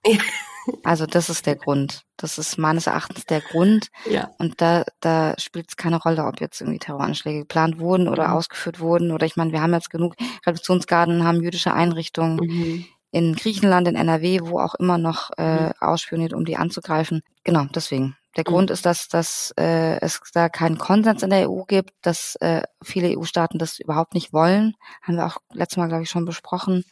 Also 0.83 1.07
das 1.07 1.29
ist 1.29 1.47
der 1.47 1.57
Grund. 1.57 2.03
Das 2.17 2.39
ist 2.39 2.59
meines 2.59 2.87
Erachtens 2.87 3.27
der 3.27 3.41
Grund. 3.41 3.89
Ja. 4.09 4.31
Und 4.39 4.61
da, 4.61 4.85
da 5.01 5.35
spielt 5.39 5.67
es 5.69 5.77
keine 5.77 6.01
Rolle, 6.01 6.25
ob 6.25 6.41
jetzt 6.41 6.61
irgendwie 6.61 6.79
Terroranschläge 6.79 7.41
geplant 7.41 7.79
wurden 7.79 8.09
oder 8.09 8.29
mhm. 8.29 8.35
ausgeführt 8.35 8.81
wurden. 8.81 9.11
Oder 9.11 9.27
ich 9.27 9.37
meine, 9.37 9.53
wir 9.53 9.61
haben 9.61 9.75
jetzt 9.75 9.91
genug 9.91 10.15
Revolutionsgarden, 10.47 11.25
haben 11.25 11.43
jüdische 11.43 11.75
Einrichtungen 11.75 12.37
mhm. 12.37 12.85
in 13.11 13.35
Griechenland, 13.35 13.89
in 13.89 13.97
NRW, 13.97 14.41
wo 14.43 14.59
auch 14.59 14.75
immer 14.75 14.99
noch 14.99 15.31
äh, 15.37 15.67
mhm. 15.67 15.73
ausspioniert, 15.81 16.33
um 16.33 16.45
die 16.45 16.57
anzugreifen. 16.57 17.23
Genau, 17.45 17.67
deswegen. 17.75 18.17
Der 18.37 18.45
Grund 18.45 18.71
mhm. 18.71 18.75
ist, 18.75 18.85
dass, 18.85 19.09
dass 19.09 19.53
äh, 19.59 20.01
es 20.01 20.21
da 20.33 20.49
keinen 20.49 20.79
Konsens 20.79 21.23
in 21.23 21.31
der 21.31 21.51
EU 21.51 21.63
gibt, 21.65 21.93
dass 22.03 22.37
äh, 22.37 22.63
viele 22.83 23.17
EU-Staaten 23.17 23.59
das 23.59 23.79
überhaupt 23.79 24.15
nicht 24.15 24.33
wollen. 24.33 24.75
Haben 25.03 25.17
wir 25.17 25.27
auch 25.27 25.39
letztes 25.53 25.77
Mal, 25.77 25.89
glaube 25.89 26.03
ich, 26.03 26.11
schon 26.11 26.25
besprochen. 26.25 26.85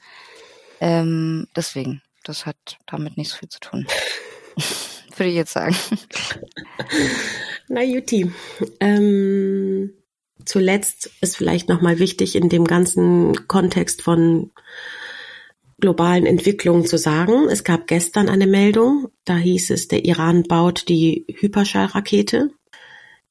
Ähm, 0.81 1.49
deswegen 1.57 2.03
das 2.23 2.47
hat 2.47 2.79
damit 2.87 3.17
nicht 3.17 3.31
so 3.31 3.39
viel 3.39 3.49
zu 3.49 3.61
tun. 3.61 3.87
Würde 5.17 5.31
ich 5.31 5.37
jetzt 5.37 5.53
sagen. 5.53 5.77
Na 7.69 7.83
Juti. 7.83 8.33
Ähm, 8.81 9.93
zuletzt 10.45 11.11
ist 11.21 11.37
vielleicht 11.37 11.69
nochmal 11.69 11.99
wichtig 11.99 12.35
in 12.35 12.49
dem 12.49 12.65
ganzen 12.65 13.47
Kontext 13.47 14.03
von 14.03 14.51
globalen 15.83 16.25
Entwicklungen 16.25 16.87
zu 16.87 16.97
sagen. 16.97 17.49
Es 17.51 17.65
gab 17.65 17.87
gestern 17.87 18.29
eine 18.29 18.47
Meldung, 18.47 19.09
da 19.25 19.37
hieß 19.37 19.71
es, 19.71 19.89
der 19.89 20.05
Iran 20.05 20.45
baut 20.45 20.89
die 20.89 21.27
Hyperschallrakete. 21.29 22.51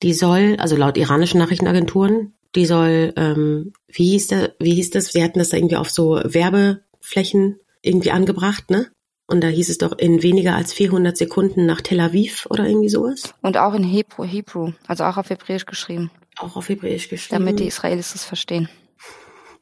Die 0.03 0.13
soll, 0.13 0.57
also 0.59 0.75
laut 0.75 0.97
iranischen 0.97 1.39
Nachrichtenagenturen, 1.39 2.33
die 2.55 2.65
soll, 2.65 3.13
ähm, 3.15 3.73
wie 3.87 4.09
hieß 4.11 4.27
der, 4.27 4.55
wie 4.59 4.73
hieß 4.75 4.89
das? 4.91 5.07
Sie 5.07 5.23
hatten 5.23 5.39
das 5.39 5.49
da 5.49 5.57
irgendwie 5.57 5.77
auf 5.77 5.89
so 5.89 6.19
Werbeflächen 6.23 7.60
irgendwie 7.81 8.11
angebracht, 8.11 8.69
ne? 8.69 8.91
Und 9.27 9.41
da 9.41 9.47
hieß 9.47 9.69
es 9.69 9.77
doch 9.77 9.97
in 9.97 10.23
weniger 10.23 10.55
als 10.55 10.73
400 10.73 11.15
Sekunden 11.15 11.65
nach 11.65 11.79
Tel 11.79 12.01
Aviv 12.01 12.47
oder 12.49 12.65
irgendwie 12.65 12.89
sowas. 12.89 13.33
Und 13.41 13.57
auch 13.57 13.73
in 13.73 13.83
Hebrew, 13.83 14.25
Hebrew 14.25 14.73
also 14.87 15.05
auch 15.05 15.15
auf 15.15 15.29
Hebräisch 15.29 15.65
geschrieben. 15.65 16.11
Auch 16.37 16.57
auf 16.57 16.67
Hebräisch 16.67 17.07
geschrieben. 17.07 17.39
Damit 17.39 17.59
die 17.59 17.67
Israelis 17.67 18.11
das 18.11 18.25
verstehen. 18.25 18.67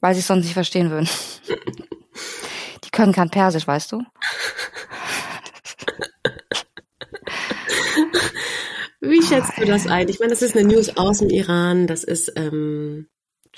Weil 0.02 0.16
sie 0.16 0.22
es 0.22 0.28
sonst 0.28 0.46
nicht 0.46 0.54
verstehen 0.54 0.90
würden. 0.90 1.08
die 2.84 2.90
können 2.90 3.14
kein 3.14 3.30
Persisch, 3.30 3.68
weißt 3.68 3.92
du? 3.92 4.02
Wie 9.02 9.22
schätzt 9.22 9.58
du 9.58 9.66
das 9.66 9.88
ein? 9.88 10.10
Ich 10.10 10.20
meine, 10.20 10.32
das 10.32 10.42
ist 10.42 10.58
eine 10.58 10.68
News 10.68 10.98
aus 10.98 11.20
dem 11.20 11.30
Iran. 11.30 11.88
Das 11.88 12.04
ist 12.04 12.34
ähm, 12.36 13.08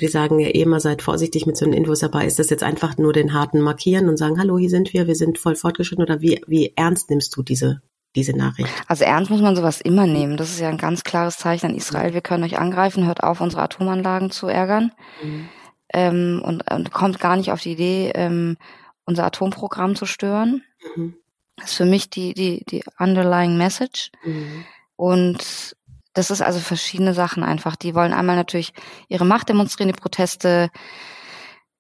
wir 0.02 0.10
sagen 0.10 0.40
ja 0.40 0.48
eh 0.48 0.62
immer, 0.62 0.80
seid 0.80 1.02
vorsichtig 1.02 1.46
mit 1.46 1.56
so 1.56 1.66
einen 1.66 1.74
Infos 1.74 2.00
dabei. 2.00 2.26
Ist 2.26 2.40
das 2.40 2.50
jetzt 2.50 2.64
einfach 2.64 2.98
nur 2.98 3.14
den 3.14 3.34
harten 3.34 3.62
markieren 3.62 4.10
und 4.10 4.18
sagen, 4.18 4.40
hallo, 4.40 4.58
hier 4.58 4.70
sind 4.70 4.94
wir, 4.94 5.08
wir 5.08 5.16
sind 5.16 5.38
voll 5.38 5.56
fortgeschritten 5.56 6.04
oder 6.04 6.22
wie, 6.22 6.42
wie 6.48 6.74
ernst 6.76 7.10
nimmst 7.10 7.36
du 7.36 7.44
diese, 7.44 7.82
diese 8.16 8.36
Nachricht? 8.36 8.70
Also 8.88 9.06
ernst 9.06 9.30
muss 9.30 9.42
man 9.42 9.56
sowas 9.56 9.80
immer 9.80 10.08
nehmen. 10.08 10.38
Das 10.38 10.50
ist 10.50 10.60
ja 10.60 10.70
ein 10.70 10.78
ganz 10.78 11.04
klares 11.04 11.38
Zeichen 11.38 11.68
an 11.68 11.76
Israel. 11.76 12.14
Wir 12.14 12.22
können 12.22 12.44
euch 12.44 12.60
angreifen, 12.60 13.06
hört 13.06 13.24
auf, 13.24 13.40
unsere 13.40 13.62
Atomanlagen 13.62 14.32
zu 14.32 14.48
ärgern. 14.48 14.92
Mhm. 15.24 15.50
Ähm, 15.94 16.42
und, 16.44 16.72
und 16.72 16.92
kommt 16.92 17.20
gar 17.20 17.36
nicht 17.36 17.52
auf 17.52 17.62
die 17.62 17.74
Idee, 17.74 18.12
ähm, 18.16 18.58
unser 19.06 19.26
Atomprogramm 19.26 19.96
zu 19.96 20.06
stören. 20.06 20.64
Mhm. 20.96 21.16
Das 21.58 21.72
ist 21.72 21.78
für 21.78 21.86
mich 21.86 22.10
die, 22.10 22.34
die, 22.34 22.66
die 22.66 22.84
underlying 22.98 23.58
message. 23.58 24.12
Mhm. 24.24 24.66
Und 24.96 25.76
das 26.13 26.32
ist 26.32 26.41
also 26.41 26.60
verschiedene 26.60 27.13
Sachen 27.13 27.43
einfach. 27.43 27.76
Die 27.76 27.95
wollen 27.95 28.13
einmal 28.13 28.36
natürlich 28.36 28.74
ihre 29.08 29.26
Macht 29.26 29.50
demonstrieren, 29.50 29.91
die 29.91 30.00
Proteste 30.00 30.69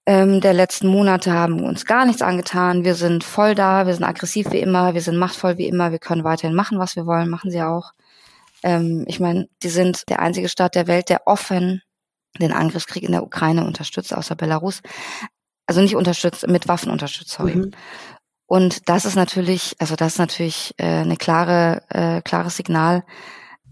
ähm, 0.05 0.41
der 0.41 0.53
letzten 0.53 0.87
Monate 0.87 1.31
haben 1.31 1.61
uns 1.61 1.85
gar 1.85 2.05
nichts 2.05 2.21
angetan. 2.21 2.83
Wir 2.83 2.95
sind 2.95 3.23
voll 3.23 3.55
da, 3.55 3.85
wir 3.85 3.93
sind 3.93 4.03
aggressiv 4.03 4.51
wie 4.51 4.59
immer, 4.59 4.93
wir 4.93 5.01
sind 5.01 5.17
machtvoll 5.17 5.57
wie 5.57 5.67
immer, 5.67 5.91
wir 5.91 5.99
können 5.99 6.23
weiterhin 6.23 6.55
machen, 6.55 6.79
was 6.79 6.95
wir 6.95 7.05
wollen, 7.05 7.29
machen 7.29 7.51
sie 7.51 7.61
auch. 7.61 7.91
Ähm, 8.63 9.05
ich 9.07 9.19
meine, 9.19 9.47
die 9.63 9.69
sind 9.69 10.09
der 10.09 10.19
einzige 10.19 10.49
Staat 10.49 10.75
der 10.75 10.87
Welt, 10.87 11.09
der 11.09 11.27
offen 11.27 11.81
den 12.39 12.53
Angriffskrieg 12.53 13.03
in 13.03 13.11
der 13.11 13.23
Ukraine 13.23 13.65
unterstützt, 13.65 14.15
außer 14.15 14.35
Belarus. 14.35 14.81
Also 15.67 15.81
nicht 15.81 15.95
unterstützt, 15.95 16.47
mit 16.47 16.67
Waffen 16.67 16.91
unterstützt, 16.91 17.31
sorry. 17.31 17.55
Mhm. 17.55 17.71
Und 18.47 18.89
das 18.89 19.05
ist 19.05 19.15
natürlich, 19.15 19.75
also 19.79 19.95
das 19.95 20.13
ist 20.13 20.19
natürlich 20.19 20.73
äh, 20.77 20.85
eine 20.85 21.15
klare, 21.15 21.83
äh, 21.89 22.21
klares 22.21 22.57
Signal 22.57 23.03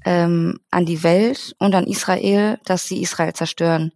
ähm, 0.06 0.60
an 0.72 0.86
die 0.86 1.04
Welt 1.04 1.56
und 1.60 1.76
an 1.76 1.88
Israel, 1.88 2.60
dass 2.66 2.88
sie 2.88 3.02
Israel 3.02 3.34
zerstören 3.34 3.92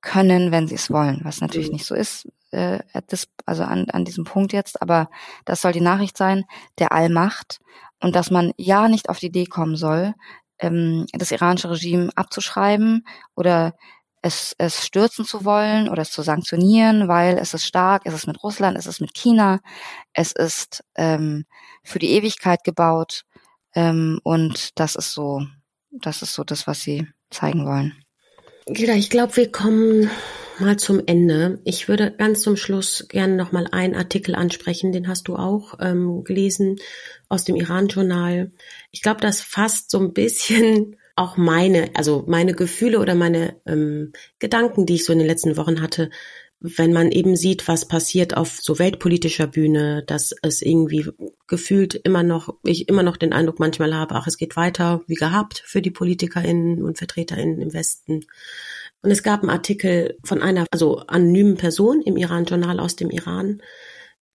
können, 0.00 0.52
wenn 0.52 0.68
sie 0.68 0.76
es 0.76 0.90
wollen, 0.90 1.20
was 1.24 1.40
natürlich 1.40 1.68
mhm. 1.68 1.74
nicht 1.74 1.86
so 1.86 1.94
ist, 1.94 2.28
äh, 2.52 2.78
das, 3.08 3.28
also 3.44 3.64
an, 3.64 3.90
an 3.90 4.04
diesem 4.04 4.24
Punkt 4.24 4.52
jetzt, 4.52 4.80
aber 4.80 5.10
das 5.44 5.60
soll 5.60 5.72
die 5.72 5.80
Nachricht 5.80 6.16
sein, 6.16 6.44
der 6.78 6.92
Allmacht 6.92 7.58
und 8.00 8.14
dass 8.14 8.30
man 8.30 8.52
ja 8.56 8.88
nicht 8.88 9.08
auf 9.08 9.18
die 9.18 9.26
Idee 9.26 9.46
kommen 9.46 9.76
soll, 9.76 10.14
ähm, 10.58 11.06
das 11.12 11.32
iranische 11.32 11.70
Regime 11.70 12.10
abzuschreiben 12.14 13.06
oder 13.34 13.74
es, 14.22 14.54
es 14.58 14.84
stürzen 14.86 15.24
zu 15.24 15.44
wollen 15.44 15.88
oder 15.88 16.02
es 16.02 16.10
zu 16.10 16.22
sanktionieren, 16.22 17.08
weil 17.08 17.38
es 17.38 17.54
ist 17.54 17.64
stark, 17.64 18.02
es 18.04 18.14
ist 18.14 18.26
mit 18.26 18.42
Russland, 18.42 18.76
es 18.78 18.86
ist 18.86 19.00
mit 19.00 19.14
China, 19.14 19.60
es 20.12 20.32
ist 20.32 20.82
ähm, 20.96 21.44
für 21.84 21.98
die 21.98 22.10
Ewigkeit 22.12 22.64
gebaut 22.64 23.24
ähm, 23.76 24.18
und 24.24 24.80
das 24.80 24.96
ist 24.96 25.12
so, 25.12 25.46
das 25.90 26.22
ist 26.22 26.32
so 26.32 26.42
das, 26.42 26.66
was 26.66 26.80
sie 26.80 27.06
zeigen 27.30 27.66
wollen. 27.66 27.92
Gilda, 28.66 28.94
ich 28.94 29.10
glaube, 29.10 29.36
wir 29.36 29.52
kommen 29.52 30.10
mal 30.58 30.78
zum 30.78 31.02
Ende. 31.06 31.60
Ich 31.64 31.86
würde 31.86 32.10
ganz 32.10 32.40
zum 32.40 32.56
Schluss 32.56 33.06
gerne 33.08 33.36
noch 33.36 33.52
mal 33.52 33.68
einen 33.70 33.94
Artikel 33.94 34.34
ansprechen, 34.34 34.90
den 34.90 35.06
hast 35.06 35.28
du 35.28 35.36
auch 35.36 35.74
ähm, 35.78 36.24
gelesen 36.24 36.76
aus 37.28 37.44
dem 37.44 37.54
Iran-Journal. 37.54 38.50
Ich 38.90 39.02
glaube, 39.02 39.20
das 39.20 39.42
fasst 39.42 39.90
so 39.90 40.00
ein 40.00 40.14
bisschen 40.14 40.96
auch 41.14 41.36
meine, 41.36 41.90
also 41.94 42.24
meine 42.26 42.54
Gefühle 42.54 42.98
oder 42.98 43.14
meine 43.14 43.60
ähm, 43.66 44.12
Gedanken, 44.38 44.86
die 44.86 44.94
ich 44.94 45.04
so 45.04 45.12
in 45.12 45.18
den 45.18 45.28
letzten 45.28 45.56
Wochen 45.56 45.80
hatte, 45.80 46.10
wenn 46.60 46.92
man 46.92 47.12
eben 47.12 47.36
sieht, 47.36 47.68
was 47.68 47.86
passiert 47.86 48.36
auf 48.36 48.58
so 48.60 48.78
weltpolitischer 48.78 49.46
Bühne, 49.46 50.02
dass 50.06 50.34
es 50.42 50.62
irgendwie 50.62 51.06
gefühlt 51.46 51.94
immer 51.94 52.22
noch, 52.22 52.54
ich 52.64 52.88
immer 52.88 53.02
noch 53.02 53.16
den 53.16 53.32
Eindruck 53.32 53.60
manchmal 53.60 53.94
habe, 53.94 54.14
ach, 54.14 54.26
es 54.26 54.38
geht 54.38 54.56
weiter 54.56 55.02
wie 55.06 55.14
gehabt 55.14 55.62
für 55.66 55.82
die 55.82 55.90
PolitikerInnen 55.90 56.82
und 56.82 56.98
VertreterInnen 56.98 57.60
im 57.60 57.74
Westen. 57.74 58.24
Und 59.02 59.10
es 59.10 59.22
gab 59.22 59.42
einen 59.42 59.50
Artikel 59.50 60.16
von 60.24 60.42
einer, 60.42 60.66
also 60.70 60.98
anonymen 60.98 61.56
Person 61.56 62.00
im 62.02 62.16
Iran-Journal 62.16 62.80
aus 62.80 62.96
dem 62.96 63.10
Iran, 63.10 63.62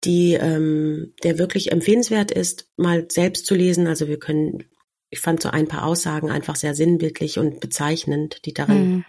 die, 0.03 0.33
ähm, 0.33 1.13
der 1.23 1.39
wirklich 1.39 1.71
empfehlenswert 1.71 2.31
ist, 2.31 2.69
mal 2.77 3.07
selbst 3.09 3.45
zu 3.45 3.55
lesen. 3.55 3.87
Also 3.87 4.07
wir 4.07 4.19
können 4.19 4.63
ich 5.11 5.19
fand 5.19 5.41
so 5.41 5.49
ein 5.49 5.67
paar 5.67 5.85
Aussagen 5.85 6.31
einfach 6.31 6.55
sehr 6.55 6.73
sinnbildlich 6.73 7.37
und 7.37 7.59
bezeichnend, 7.59 8.45
die 8.45 8.53
darin 8.53 8.89
mhm. 8.89 9.05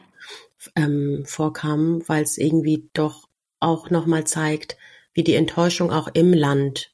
Ähm, 0.76 1.24
vorkamen, 1.26 2.06
weil 2.08 2.22
es 2.22 2.38
irgendwie 2.38 2.88
doch 2.92 3.28
auch 3.60 3.90
nochmal 3.90 4.24
zeigt, 4.24 4.76
wie 5.14 5.24
die 5.24 5.34
Enttäuschung 5.34 5.90
auch 5.90 6.08
im 6.14 6.32
Land 6.32 6.92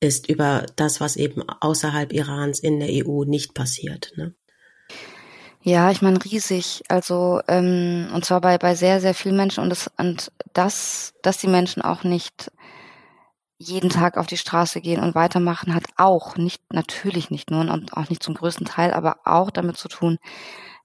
ist 0.00 0.28
über 0.28 0.66
das, 0.76 1.00
was 1.00 1.16
eben 1.16 1.42
außerhalb 1.48 2.12
Irans 2.12 2.58
in 2.58 2.80
der 2.80 3.06
EU 3.06 3.24
nicht 3.24 3.54
passiert. 3.54 4.12
Ne? 4.16 4.34
Ja, 5.62 5.90
ich 5.90 6.00
meine 6.00 6.24
riesig. 6.24 6.82
Also 6.88 7.40
ähm, 7.48 8.08
und 8.14 8.24
zwar 8.24 8.40
bei 8.40 8.56
bei 8.56 8.74
sehr 8.74 9.00
sehr 9.00 9.14
vielen 9.14 9.36
Menschen 9.36 9.62
und 9.62 9.70
das 9.70 9.90
und 9.98 10.32
das, 10.54 11.12
dass 11.22 11.38
die 11.38 11.48
Menschen 11.48 11.82
auch 11.82 12.02
nicht 12.02 12.50
jeden 13.62 13.90
Tag 13.90 14.16
auf 14.16 14.26
die 14.26 14.38
Straße 14.38 14.80
gehen 14.80 15.02
und 15.02 15.14
weitermachen, 15.14 15.74
hat 15.74 15.84
auch 15.96 16.38
nicht, 16.38 16.62
natürlich 16.72 17.30
nicht 17.30 17.50
nur 17.50 17.60
und 17.60 17.94
auch 17.94 18.08
nicht 18.08 18.22
zum 18.22 18.34
größten 18.34 18.64
Teil, 18.64 18.90
aber 18.94 19.18
auch 19.24 19.50
damit 19.50 19.76
zu 19.76 19.88
tun, 19.88 20.18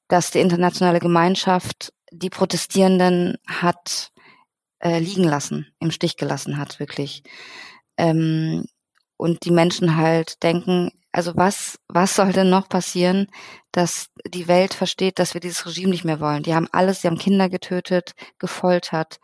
dass 0.09 0.31
die 0.31 0.39
internationale 0.39 0.99
Gemeinschaft 0.99 1.93
die 2.17 2.29
Protestierenden 2.29 3.37
hat 3.47 4.11
äh, 4.79 4.99
liegen 4.99 5.23
lassen, 5.23 5.67
im 5.79 5.91
Stich 5.91 6.17
gelassen 6.17 6.57
hat, 6.57 6.79
wirklich. 6.79 7.23
Ähm, 7.97 8.65
und 9.17 9.45
die 9.45 9.51
Menschen 9.51 9.95
halt 9.95 10.43
denken, 10.43 10.91
also 11.11 11.33
was, 11.35 11.79
was 11.87 12.15
soll 12.15 12.33
denn 12.33 12.49
noch 12.49 12.67
passieren, 12.67 13.27
dass 13.71 14.07
die 14.27 14.47
Welt 14.49 14.73
versteht, 14.73 15.19
dass 15.19 15.33
wir 15.33 15.41
dieses 15.41 15.65
Regime 15.65 15.91
nicht 15.91 16.03
mehr 16.03 16.19
wollen? 16.19 16.43
Die 16.43 16.53
haben 16.53 16.67
alles, 16.71 17.01
sie 17.01 17.07
haben 17.07 17.17
Kinder 17.17 17.49
getötet, 17.49 18.13
gefoltert, 18.37 19.19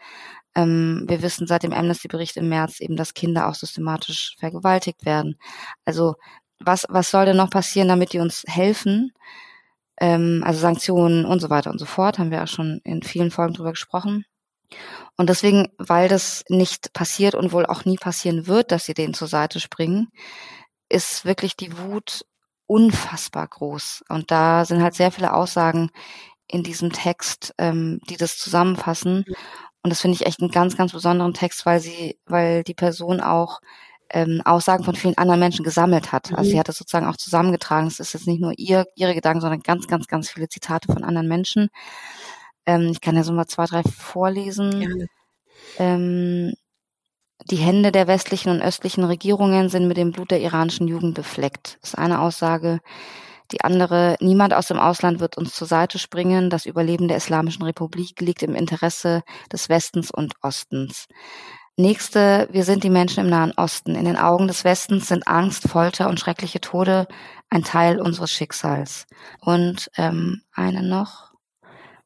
ähm, 0.55 1.05
wir 1.07 1.21
wissen 1.21 1.47
seit 1.47 1.63
dem 1.63 1.73
Amnesty-Bericht 1.73 2.37
im 2.37 2.49
März 2.49 2.79
eben, 2.81 2.95
dass 2.95 3.13
Kinder 3.13 3.47
auch 3.47 3.55
systematisch 3.55 4.35
vergewaltigt 4.39 5.05
werden. 5.05 5.37
Also 5.85 6.15
was, 6.59 6.85
was 6.89 7.09
soll 7.11 7.25
denn 7.25 7.37
noch 7.37 7.49
passieren, 7.49 7.87
damit 7.87 8.13
die 8.13 8.19
uns 8.19 8.43
helfen? 8.47 9.13
Ähm, 10.01 10.43
also 10.45 10.59
Sanktionen 10.59 11.25
und 11.25 11.39
so 11.39 11.49
weiter 11.49 11.71
und 11.71 11.79
so 11.79 11.85
fort, 11.85 12.19
haben 12.19 12.31
wir 12.31 12.39
ja 12.39 12.47
schon 12.47 12.81
in 12.83 13.03
vielen 13.03 13.31
Folgen 13.31 13.53
drüber 13.53 13.71
gesprochen. 13.71 14.25
Und 15.17 15.29
deswegen, 15.29 15.69
weil 15.77 16.07
das 16.09 16.43
nicht 16.49 16.93
passiert 16.93 17.35
und 17.35 17.53
wohl 17.53 17.65
auch 17.65 17.85
nie 17.85 17.97
passieren 17.97 18.47
wird, 18.47 18.71
dass 18.71 18.85
sie 18.85 18.93
denen 18.93 19.13
zur 19.13 19.27
Seite 19.27 19.59
springen, 19.59 20.09
ist 20.89 21.25
wirklich 21.25 21.55
die 21.55 21.77
Wut 21.77 22.25
unfassbar 22.67 23.47
groß. 23.47 24.03
Und 24.09 24.31
da 24.31 24.65
sind 24.65 24.81
halt 24.81 24.95
sehr 24.95 25.11
viele 25.11 25.33
Aussagen 25.33 25.91
in 26.47 26.63
diesem 26.63 26.91
Text, 26.91 27.53
ähm, 27.57 27.99
die 28.09 28.17
das 28.17 28.37
zusammenfassen. 28.37 29.25
Und 29.83 29.89
das 29.89 30.01
finde 30.01 30.15
ich 30.15 30.25
echt 30.25 30.41
einen 30.41 30.51
ganz, 30.51 30.77
ganz 30.77 30.91
besonderen 30.93 31.33
Text, 31.33 31.65
weil 31.65 31.79
sie, 31.79 32.19
weil 32.25 32.63
die 32.63 32.73
Person 32.73 33.21
auch 33.21 33.61
ähm, 34.13 34.41
Aussagen 34.45 34.83
von 34.83 34.95
vielen 34.95 35.17
anderen 35.17 35.39
Menschen 35.39 35.63
gesammelt 35.63 36.11
hat. 36.11 36.33
Also 36.33 36.49
sie 36.49 36.55
mhm. 36.55 36.59
hat 36.59 36.67
das 36.69 36.77
sozusagen 36.77 37.07
auch 37.07 37.17
zusammengetragen. 37.17 37.87
Es 37.87 37.99
ist 37.99 38.13
jetzt 38.13 38.27
nicht 38.27 38.41
nur 38.41 38.53
ihr, 38.57 38.85
ihre 38.95 39.13
Gedanken, 39.13 39.41
sondern 39.41 39.61
ganz, 39.61 39.87
ganz, 39.87 40.07
ganz 40.07 40.29
viele 40.29 40.49
Zitate 40.49 40.91
von 40.91 41.03
anderen 41.03 41.27
Menschen. 41.27 41.69
Ähm, 42.65 42.89
ich 42.91 43.01
kann 43.01 43.15
ja 43.15 43.23
so 43.23 43.33
mal 43.33 43.47
zwei, 43.47 43.65
drei 43.65 43.83
vorlesen. 43.83 44.79
Gerne. 44.79 45.07
Ähm, 45.77 46.53
die 47.49 47.57
Hände 47.57 47.91
der 47.91 48.07
westlichen 48.07 48.49
und 48.49 48.61
östlichen 48.61 49.03
Regierungen 49.03 49.69
sind 49.69 49.87
mit 49.87 49.97
dem 49.97 50.11
Blut 50.11 50.31
der 50.31 50.41
iranischen 50.41 50.87
Jugend 50.87 51.15
befleckt. 51.15 51.77
Das 51.81 51.91
ist 51.91 51.97
eine 51.97 52.21
Aussage. 52.21 52.79
Die 53.51 53.61
andere, 53.61 54.15
niemand 54.19 54.53
aus 54.53 54.67
dem 54.67 54.79
Ausland 54.79 55.19
wird 55.19 55.37
uns 55.37 55.53
zur 55.55 55.67
Seite 55.67 55.99
springen. 55.99 56.49
Das 56.49 56.65
Überleben 56.65 57.07
der 57.07 57.17
Islamischen 57.17 57.63
Republik 57.63 58.21
liegt 58.21 58.43
im 58.43 58.55
Interesse 58.55 59.23
des 59.51 59.69
Westens 59.69 60.11
und 60.11 60.35
Ostens. 60.41 61.07
Nächste, 61.77 62.47
wir 62.51 62.63
sind 62.63 62.83
die 62.83 62.89
Menschen 62.89 63.23
im 63.23 63.29
Nahen 63.29 63.53
Osten. 63.55 63.95
In 63.95 64.05
den 64.05 64.17
Augen 64.17 64.47
des 64.47 64.63
Westens 64.63 65.07
sind 65.07 65.27
Angst, 65.27 65.67
Folter 65.67 66.09
und 66.09 66.19
schreckliche 66.19 66.61
Tode 66.61 67.07
ein 67.49 67.63
Teil 67.63 67.99
unseres 67.99 68.31
Schicksals. 68.31 69.07
Und 69.39 69.89
ähm, 69.97 70.41
eine 70.53 70.83
noch. 70.83 71.31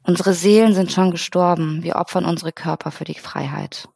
Unsere 0.03 0.33
Seelen 0.33 0.73
sind 0.75 0.91
schon 0.91 1.11
gestorben. 1.11 1.83
Wir 1.83 1.95
opfern 1.95 2.25
unsere 2.25 2.51
Körper 2.51 2.91
für 2.91 3.05
die 3.05 3.15
Freiheit. 3.15 3.89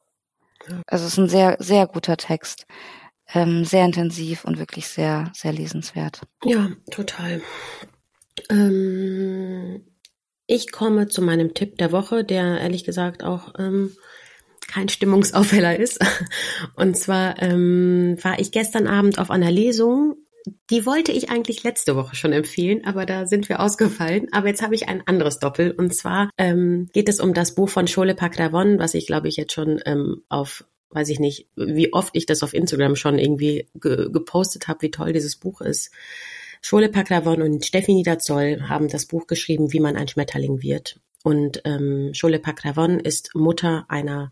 Also 0.88 1.06
es 1.06 1.14
ist 1.14 1.18
ein 1.20 1.30
sehr, 1.30 1.56
sehr 1.60 1.88
guter 1.88 2.18
Text 2.18 2.66
ähm, 3.34 3.64
sehr 3.66 3.86
intensiv 3.86 4.46
und 4.46 4.58
wirklich 4.58 4.88
sehr, 4.88 5.32
sehr 5.36 5.54
lesenswert. 5.54 6.22
Ja, 6.44 6.70
total. 6.92 7.42
Ähm, 8.50 9.86
ich 10.48 10.72
komme 10.72 11.08
zu 11.08 11.22
meinem 11.22 11.54
Tipp 11.54 11.78
der 11.78 11.92
Woche, 11.92 12.24
der 12.24 12.60
ehrlich 12.60 12.84
gesagt 12.84 13.24
auch 13.24 13.54
ähm, 13.60 13.96
kein 14.68 14.90
Stimmungsaufheller 14.90 15.78
ist. 15.78 16.00
Und 16.76 16.98
zwar 16.98 17.42
ähm, 17.42 18.18
war 18.22 18.40
ich 18.40 18.52
gestern 18.52 18.88
Abend 18.88 19.20
auf 19.20 19.32
einer 19.32 19.52
Lesung. 19.52 20.16
Die 20.70 20.86
wollte 20.86 21.12
ich 21.12 21.30
eigentlich 21.30 21.64
letzte 21.64 21.96
Woche 21.96 22.16
schon 22.16 22.32
empfehlen, 22.32 22.86
aber 22.86 23.06
da 23.06 23.26
sind 23.28 23.50
wir 23.50 23.60
ausgefallen. 23.60 24.28
Aber 24.32 24.48
jetzt 24.48 24.62
habe 24.62 24.76
ich 24.76 24.88
ein 24.88 25.06
anderes 25.06 25.40
Doppel. 25.40 25.72
Und 25.72 25.94
zwar 25.94 26.30
ähm, 26.38 26.90
geht 26.94 27.10
es 27.10 27.20
um 27.20 27.34
das 27.34 27.56
Buch 27.56 27.70
von 27.70 27.88
Schole 27.88 28.16
Pakravon, 28.16 28.80
was 28.80 28.94
ich 28.94 29.08
glaube 29.08 29.28
ich 29.28 29.38
jetzt 29.38 29.54
schon 29.54 29.82
ähm, 29.86 30.24
auf 30.30 30.66
weiß 30.92 31.10
ich 31.10 31.20
nicht, 31.20 31.48
wie 31.56 31.94
oft 31.94 32.16
ich 32.16 32.26
das 32.26 32.42
auf 32.42 32.54
Instagram 32.54 32.96
schon 32.96 33.20
irgendwie 33.20 33.68
ge 33.76 34.10
gepostet 34.12 34.68
habe, 34.68 34.82
wie 34.82 34.92
toll 34.92 35.14
dieses 35.14 35.36
Buch 35.36 35.62
ist. 35.62 35.92
Schole 36.62 36.90
Paklavon 36.90 37.42
und 37.42 37.66
Steffi 37.66 37.94
Niederzoll 37.94 38.64
haben 38.68 38.90
das 38.90 39.06
Buch 39.06 39.28
geschrieben, 39.28 39.72
wie 39.72 39.80
man 39.80 39.96
ein 39.96 40.08
Schmetterling 40.08 40.62
wird. 40.62 41.00
Und 41.24 41.62
ähm, 41.66 42.12
Schole 42.14 42.40
Paklavon 42.40 43.00
ist 43.00 43.36
Mutter 43.36 43.86
einer 43.90 44.32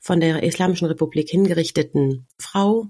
von 0.00 0.20
der 0.20 0.42
Islamischen 0.42 0.86
Republik 0.86 1.30
hingerichteten 1.30 2.26
Frau, 2.38 2.88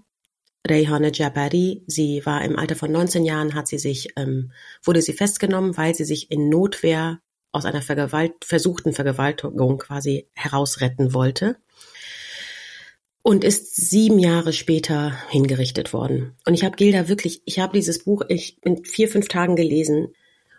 Reyhane 0.67 1.13
Jabari. 1.13 1.85
Sie 1.87 2.25
war 2.25 2.43
im 2.43 2.59
Alter 2.59 2.77
von 2.77 2.91
19 2.91 3.25
Jahren, 3.25 3.55
hat 3.55 3.69
sie 3.69 3.79
sich, 3.79 4.09
ähm, 4.17 4.53
wurde 4.83 5.03
sie 5.03 5.13
festgenommen, 5.13 5.77
weil 5.77 5.95
sie 5.95 6.05
sich 6.05 6.31
in 6.31 6.49
Notwehr 6.49 7.21
aus 7.53 7.67
einer 7.67 7.83
Vergewalt 7.83 8.45
versuchten 8.45 8.93
Vergewaltigung 8.93 9.79
quasi 9.79 10.29
herausretten 10.35 11.15
wollte. 11.15 11.57
und 13.27 13.43
ist 13.43 13.75
sieben 13.77 14.19
Jahre 14.19 14.53
später 14.53 15.17
hingerichtet 15.31 15.95
worden. 15.95 16.37
Und 16.47 16.53
ich 16.53 16.63
habe 16.63 16.77
Gilda 16.77 17.09
wirklich, 17.09 17.41
ich 17.47 17.59
habe 17.59 17.73
dieses 17.73 18.05
Buch 18.05 18.21
ich 18.29 18.59
in 18.63 18.85
vier, 18.85 19.09
fünf 19.09 19.29
Tagen 19.29 19.57
gelesen 19.57 20.09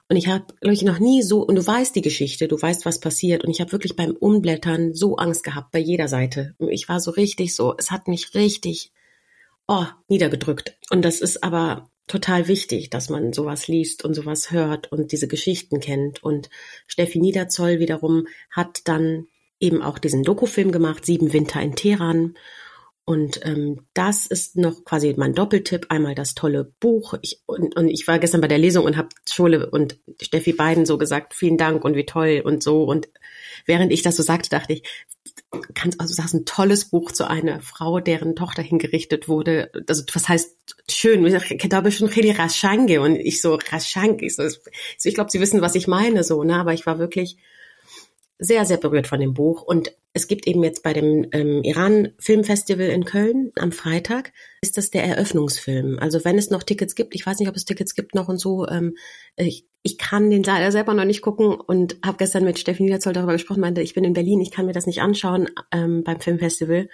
und 0.08 0.18
ich 0.18 0.28
habe, 0.28 0.46
glaube 0.62 0.74
ich, 0.74 0.84
noch 0.84 1.00
nie 1.00 1.24
so, 1.24 1.42
und 1.42 1.56
du 1.56 1.66
weißt 1.66 1.96
die 1.96 2.04
Geschichte, 2.04 2.48
du 2.48 2.62
weißt, 2.62 2.86
was 2.86 3.00
passiert. 3.00 3.44
Und 3.44 3.50
ich 3.50 3.60
habe 3.60 3.72
wirklich 3.72 3.96
beim 3.96 4.12
Umblättern 4.12 4.94
so 4.94 5.16
Angst 5.16 5.44
gehabt 5.44 5.72
bei 5.72 5.80
jeder 5.80 6.08
Seite. 6.08 6.56
Ich 6.70 6.88
war 6.88 7.00
so 7.00 7.12
richtig 7.12 7.56
so, 7.56 7.76
es 7.78 7.90
hat 7.90 8.08
mich 8.08 8.36
richtig, 8.36 8.92
oh, 9.68 9.86
niedergedrückt. 10.08 10.78
Und 10.92 11.04
das 11.04 11.22
ist 11.22 11.44
aber 11.44 11.90
total 12.08 12.48
wichtig, 12.48 12.92
dass 12.92 13.10
man 13.10 13.34
sowas 13.34 13.68
liest 13.68 14.06
und 14.06 14.14
sowas 14.14 14.52
hört 14.52 14.92
und 14.92 15.12
diese 15.12 15.28
Geschichten 15.28 15.80
kennt. 15.80 16.22
Und 16.24 16.52
Steffi 16.86 17.20
Niederzoll 17.20 17.80
wiederum 17.80 18.28
hat 18.52 18.82
dann 18.88 19.26
eben 19.60 19.82
auch 19.82 19.98
diesen 19.98 20.22
Dokufilm 20.22 20.72
gemacht, 20.72 21.04
Sieben 21.04 21.34
Winter 21.34 21.62
in 21.62 21.76
Teheran. 21.76 22.36
Und 23.08 23.46
ähm, 23.46 23.86
das 23.94 24.26
ist 24.26 24.58
noch 24.58 24.84
quasi 24.84 25.14
mein 25.16 25.36
Doppeltipp. 25.36 25.86
Einmal 25.90 26.16
das 26.16 26.34
tolle 26.34 26.64
Buch. 26.80 27.14
Ich, 27.22 27.40
und, 27.46 27.76
und 27.78 27.88
ich 27.88 28.08
war 28.08 28.18
gestern 28.18 28.42
bei 28.42 28.48
der 28.48 28.58
Lesung 28.58 28.84
und 28.84 28.98
habe 28.98 29.10
Schule 29.32 29.70
und 29.70 30.00
Steffi 30.20 30.54
beiden 30.54 30.88
so 30.88 30.98
gesagt, 30.98 31.36
vielen 31.36 31.58
Dank 31.58 31.86
und 31.86 31.96
wie 31.96 32.08
toll 32.08 32.42
und 32.44 32.64
so. 32.64 32.84
Und 32.84 33.08
während 33.68 33.92
ich 33.92 34.02
das 34.02 34.16
so 34.16 34.24
sagte, 34.24 34.50
dachte 34.50 34.74
ich, 34.74 34.84
kannst 35.76 36.02
also 36.02 36.16
sagst 36.16 36.34
ein 36.34 36.46
tolles 36.46 36.86
Buch 36.86 37.12
zu 37.12 37.30
einer 37.30 37.62
Frau, 37.62 38.00
deren 38.00 38.36
Tochter 38.36 38.64
hingerichtet 38.64 39.28
wurde. 39.28 39.72
Also 39.88 40.04
was 40.12 40.28
heißt 40.28 40.56
schön? 40.90 41.24
Ich 41.26 41.70
glaube 41.70 41.92
schon 41.92 42.10
Heli 42.10 42.32
Raschange 42.32 43.02
und 43.02 43.18
ich 43.18 43.40
so 43.40 43.60
Raschange. 43.70 44.18
Ich, 44.22 44.36
so, 44.36 44.44
ich 45.04 45.14
glaube, 45.14 45.30
sie 45.30 45.40
wissen, 45.40 45.62
was 45.62 45.76
ich 45.76 45.88
meine 45.88 46.24
so. 46.24 46.44
Ne, 46.44 46.56
aber 46.56 46.74
ich 46.74 46.88
war 46.88 46.98
wirklich 46.98 47.38
sehr, 48.38 48.66
sehr 48.66 48.78
berührt 48.78 49.08
von 49.08 49.20
dem 49.20 49.34
Buch. 49.34 49.62
Und 49.62 49.94
es 50.14 50.28
gibt 50.28 50.48
eben 50.48 50.64
jetzt 50.64 50.84
bei 50.84 50.94
dem 50.94 51.28
ähm, 51.32 51.64
Iran 51.64 52.14
Filmfestival 52.20 52.88
in 52.88 53.06
Köln 53.06 53.52
am 53.58 53.72
Freitag, 53.72 54.34
ist 54.62 54.78
das 54.78 54.90
der 54.90 55.04
Eröffnungsfilm. 55.04 56.00
Also 56.00 56.24
wenn 56.26 56.38
es 56.38 56.50
noch 56.50 56.64
Tickets 56.64 56.96
gibt, 56.96 57.16
ich 57.16 57.26
weiß 57.26 57.40
nicht, 57.40 57.50
ob 57.50 57.56
es 57.56 57.66
Tickets 57.66 57.96
gibt 57.96 58.16
noch 58.16 58.28
und 58.28 58.40
so, 58.40 58.68
ähm, 58.68 58.96
ich, 59.36 59.68
ich 59.84 59.98
kann 59.98 60.30
den 60.30 60.44
leider 60.44 60.72
selber 60.72 60.94
noch 60.94 61.06
nicht 61.06 61.22
gucken 61.22 61.48
und 61.48 61.98
habe 62.04 62.18
gestern 62.18 62.44
mit 62.44 62.60
Steffi 62.60 62.84
Niederzoll 62.84 63.14
darüber 63.14 63.34
gesprochen, 63.34 63.62
meinte, 63.62 63.82
ich 63.82 63.94
bin 63.94 64.04
in 64.04 64.14
Berlin, 64.14 64.42
ich 64.42 64.52
kann 64.52 64.66
mir 64.66 64.74
das 64.74 64.88
nicht 64.88 65.02
anschauen 65.02 65.50
ähm, 65.72 66.04
beim 66.04 66.20
Filmfestival. 66.20 66.90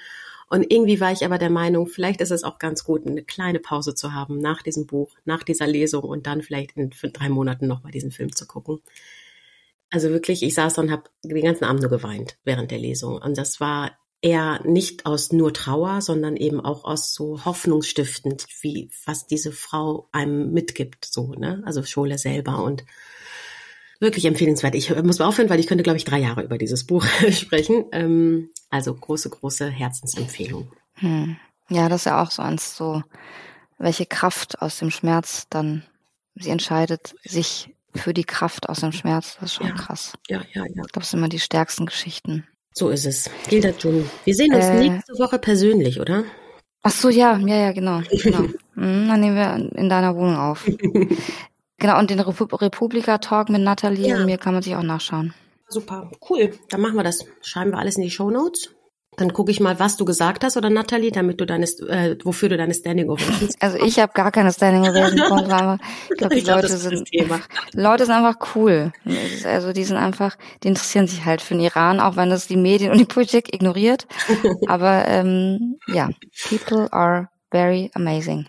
Und 0.49 0.69
irgendwie 0.69 0.99
war 0.99 1.13
ich 1.13 1.23
aber 1.23 1.37
der 1.37 1.49
Meinung, 1.49 1.87
vielleicht 1.87 2.19
ist 2.19 2.31
es 2.31 2.43
auch 2.43 2.59
ganz 2.59 2.83
gut, 2.83 3.07
eine 3.07 3.23
kleine 3.23 3.59
Pause 3.59 3.95
zu 3.95 4.13
haben 4.13 4.39
nach 4.39 4.61
diesem 4.61 4.85
Buch, 4.85 5.15
nach 5.23 5.43
dieser 5.43 5.65
Lesung 5.65 6.03
und 6.03 6.27
dann 6.27 6.41
vielleicht 6.41 6.75
in 6.75 6.89
drei 7.13 7.29
Monaten 7.29 7.67
nochmal 7.67 7.93
diesen 7.93 8.11
Film 8.11 8.35
zu 8.35 8.45
gucken. 8.45 8.81
Also 9.91 10.09
wirklich, 10.09 10.41
ich 10.41 10.53
saß 10.53 10.77
und 10.77 10.91
habe 10.91 11.03
den 11.23 11.43
ganzen 11.43 11.65
Abend 11.65 11.81
nur 11.81 11.91
geweint 11.91 12.37
während 12.43 12.71
der 12.71 12.79
Lesung. 12.79 13.17
Und 13.17 13.37
das 13.37 13.59
war 13.59 13.91
eher 14.21 14.61
nicht 14.65 15.05
aus 15.05 15.31
nur 15.31 15.53
Trauer, 15.53 16.01
sondern 16.01 16.37
eben 16.37 16.61
auch 16.61 16.85
aus 16.85 17.13
so 17.13 17.43
hoffnungsstiftend, 17.43 18.45
wie 18.61 18.89
was 19.05 19.27
diese 19.27 19.51
Frau 19.51 20.07
einem 20.11 20.53
mitgibt, 20.53 21.05
so, 21.05 21.33
ne? 21.33 21.61
Also 21.65 21.83
Schole 21.83 22.17
selber 22.17 22.63
und 22.63 22.85
wirklich 23.99 24.25
empfehlenswert. 24.25 24.75
Ich 24.75 24.95
muss 25.03 25.19
mal 25.19 25.25
aufhören, 25.25 25.49
weil 25.49 25.59
ich 25.59 25.67
könnte, 25.67 25.83
glaube 25.83 25.97
ich, 25.97 26.05
drei 26.05 26.19
Jahre 26.19 26.43
über 26.43 26.57
dieses 26.57 26.85
Buch 26.85 27.05
sprechen. 27.31 27.85
Ähm, 27.91 28.49
also 28.69 28.93
große, 28.93 29.29
große 29.29 29.69
Herzensempfehlung. 29.69 30.71
Hm. 30.95 31.37
Ja, 31.69 31.89
das 31.89 32.01
ist 32.01 32.05
ja 32.05 32.21
auch 32.21 32.31
so 32.31 32.41
eins 32.41 32.75
so, 32.75 33.03
welche 33.77 34.05
Kraft 34.05 34.61
aus 34.61 34.79
dem 34.79 34.91
Schmerz 34.91 35.47
dann 35.49 35.83
sie 36.35 36.49
entscheidet, 36.49 37.15
sich 37.23 37.69
für 37.95 38.13
die 38.13 38.23
Kraft 38.23 38.69
aus 38.69 38.79
dem 38.79 38.91
Schmerz. 38.91 39.37
Das 39.39 39.51
ist 39.51 39.55
schon 39.55 39.67
ja. 39.67 39.73
krass. 39.73 40.13
Ja, 40.27 40.41
ja, 40.53 40.63
ja. 40.63 40.65
Ich 40.65 40.73
glaube, 40.73 40.89
das 40.93 41.11
sind 41.11 41.19
immer 41.19 41.29
die 41.29 41.39
stärksten 41.39 41.85
Geschichten. 41.85 42.47
So 42.73 42.89
ist 42.89 43.05
es. 43.05 43.29
Gilda 43.49 43.71
Jun, 43.71 44.09
wir 44.23 44.35
sehen 44.35 44.53
uns 44.53 44.65
äh, 44.65 44.89
nächste 44.89 45.13
Woche 45.19 45.39
persönlich, 45.39 45.99
oder? 45.99 46.23
Ach 46.83 46.91
so, 46.91 47.09
ja, 47.09 47.37
ja, 47.37 47.55
ja, 47.55 47.71
genau. 47.71 48.01
genau. 48.09 48.45
Mhm, 48.73 49.09
dann 49.09 49.19
nehmen 49.19 49.35
wir 49.35 49.77
in 49.77 49.89
deiner 49.89 50.15
Wohnung 50.15 50.37
auf. 50.37 50.65
genau, 51.77 51.99
und 51.99 52.09
den 52.09 52.21
Republika-Talk 52.21 53.49
mit 53.49 53.61
Nathalie 53.61 54.07
ja. 54.07 54.15
und 54.15 54.25
mir 54.25 54.37
kann 54.37 54.53
man 54.53 54.63
sich 54.63 54.75
auch 54.77 54.81
nachschauen. 54.81 55.33
Super, 55.67 56.09
cool. 56.29 56.57
Dann 56.69 56.79
machen 56.79 56.95
wir 56.95 57.03
das. 57.03 57.25
Schreiben 57.41 57.71
wir 57.71 57.79
alles 57.79 57.97
in 57.97 58.03
die 58.03 58.09
Show 58.09 58.31
Notes. 58.31 58.69
Dann 59.17 59.33
gucke 59.33 59.51
ich 59.51 59.59
mal, 59.59 59.77
was 59.77 59.97
du 59.97 60.05
gesagt 60.05 60.43
hast, 60.43 60.55
oder 60.55 60.69
Nathalie, 60.69 61.11
damit 61.11 61.41
du 61.41 61.45
deine, 61.45 61.65
äh, 61.65 62.17
wofür 62.23 62.47
du 62.47 62.55
deine 62.55 62.73
Standing 62.73 63.09
Ovations. 63.09 63.55
Also 63.59 63.77
ich 63.77 63.99
habe 63.99 64.13
gar 64.13 64.31
keine 64.31 64.53
Standing 64.53 64.89
Ovations 64.89 65.21
bekommen. 65.29 65.79
Ich 66.09 66.17
glaube, 66.17 66.35
die 66.35 66.43
glaub, 66.43 66.61
Leute 66.61 66.77
sind, 66.77 67.09
Leute 67.73 68.05
sind 68.05 68.15
einfach 68.15 68.55
cool. 68.55 68.93
Also 69.43 69.73
die 69.73 69.83
sind 69.83 69.97
einfach, 69.97 70.37
die 70.63 70.69
interessieren 70.69 71.07
sich 71.07 71.25
halt 71.25 71.41
für 71.41 71.55
den 71.55 71.63
Iran, 71.63 71.99
auch 71.99 72.15
wenn 72.15 72.29
das 72.29 72.47
die 72.47 72.55
Medien 72.55 72.91
und 72.91 72.99
die 72.99 73.05
Politik 73.05 73.53
ignoriert. 73.53 74.07
Aber 74.67 75.05
ähm, 75.07 75.77
ja, 75.87 76.09
people 76.47 76.91
are 76.93 77.27
very 77.51 77.91
amazing. 77.93 78.47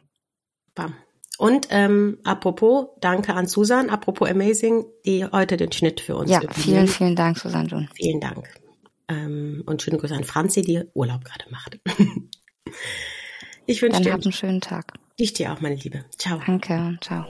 Bam. 0.76 0.94
Und 1.38 1.66
ähm, 1.70 2.18
apropos, 2.22 2.86
danke 3.00 3.34
an 3.34 3.48
Susan, 3.48 3.90
apropos 3.90 4.30
amazing, 4.30 4.84
die 5.04 5.24
heute 5.24 5.56
den 5.56 5.72
Schnitt 5.72 6.00
für 6.00 6.14
uns. 6.14 6.30
Ja, 6.30 6.40
vielen, 6.52 6.86
vielen 6.86 7.16
Dank, 7.16 7.36
Susan 7.36 7.66
Jun. 7.66 7.88
Vielen 7.96 8.20
Dank. 8.20 8.48
Ähm, 9.12 9.62
und 9.66 9.82
schöne 9.82 9.98
Grüße 9.98 10.14
an 10.14 10.24
Franzi, 10.24 10.62
die 10.62 10.82
Urlaub 10.94 11.24
gerade 11.24 11.44
macht. 11.50 11.78
ich 13.66 13.82
wünsche 13.82 14.00
dir 14.00 14.14
einen 14.14 14.32
schönen 14.32 14.60
Tag. 14.60 14.94
Ich 15.16 15.34
dir 15.34 15.52
auch, 15.52 15.60
meine 15.60 15.76
Liebe. 15.76 16.04
Ciao. 16.16 16.40
Danke, 16.46 16.98
ciao. 17.00 17.24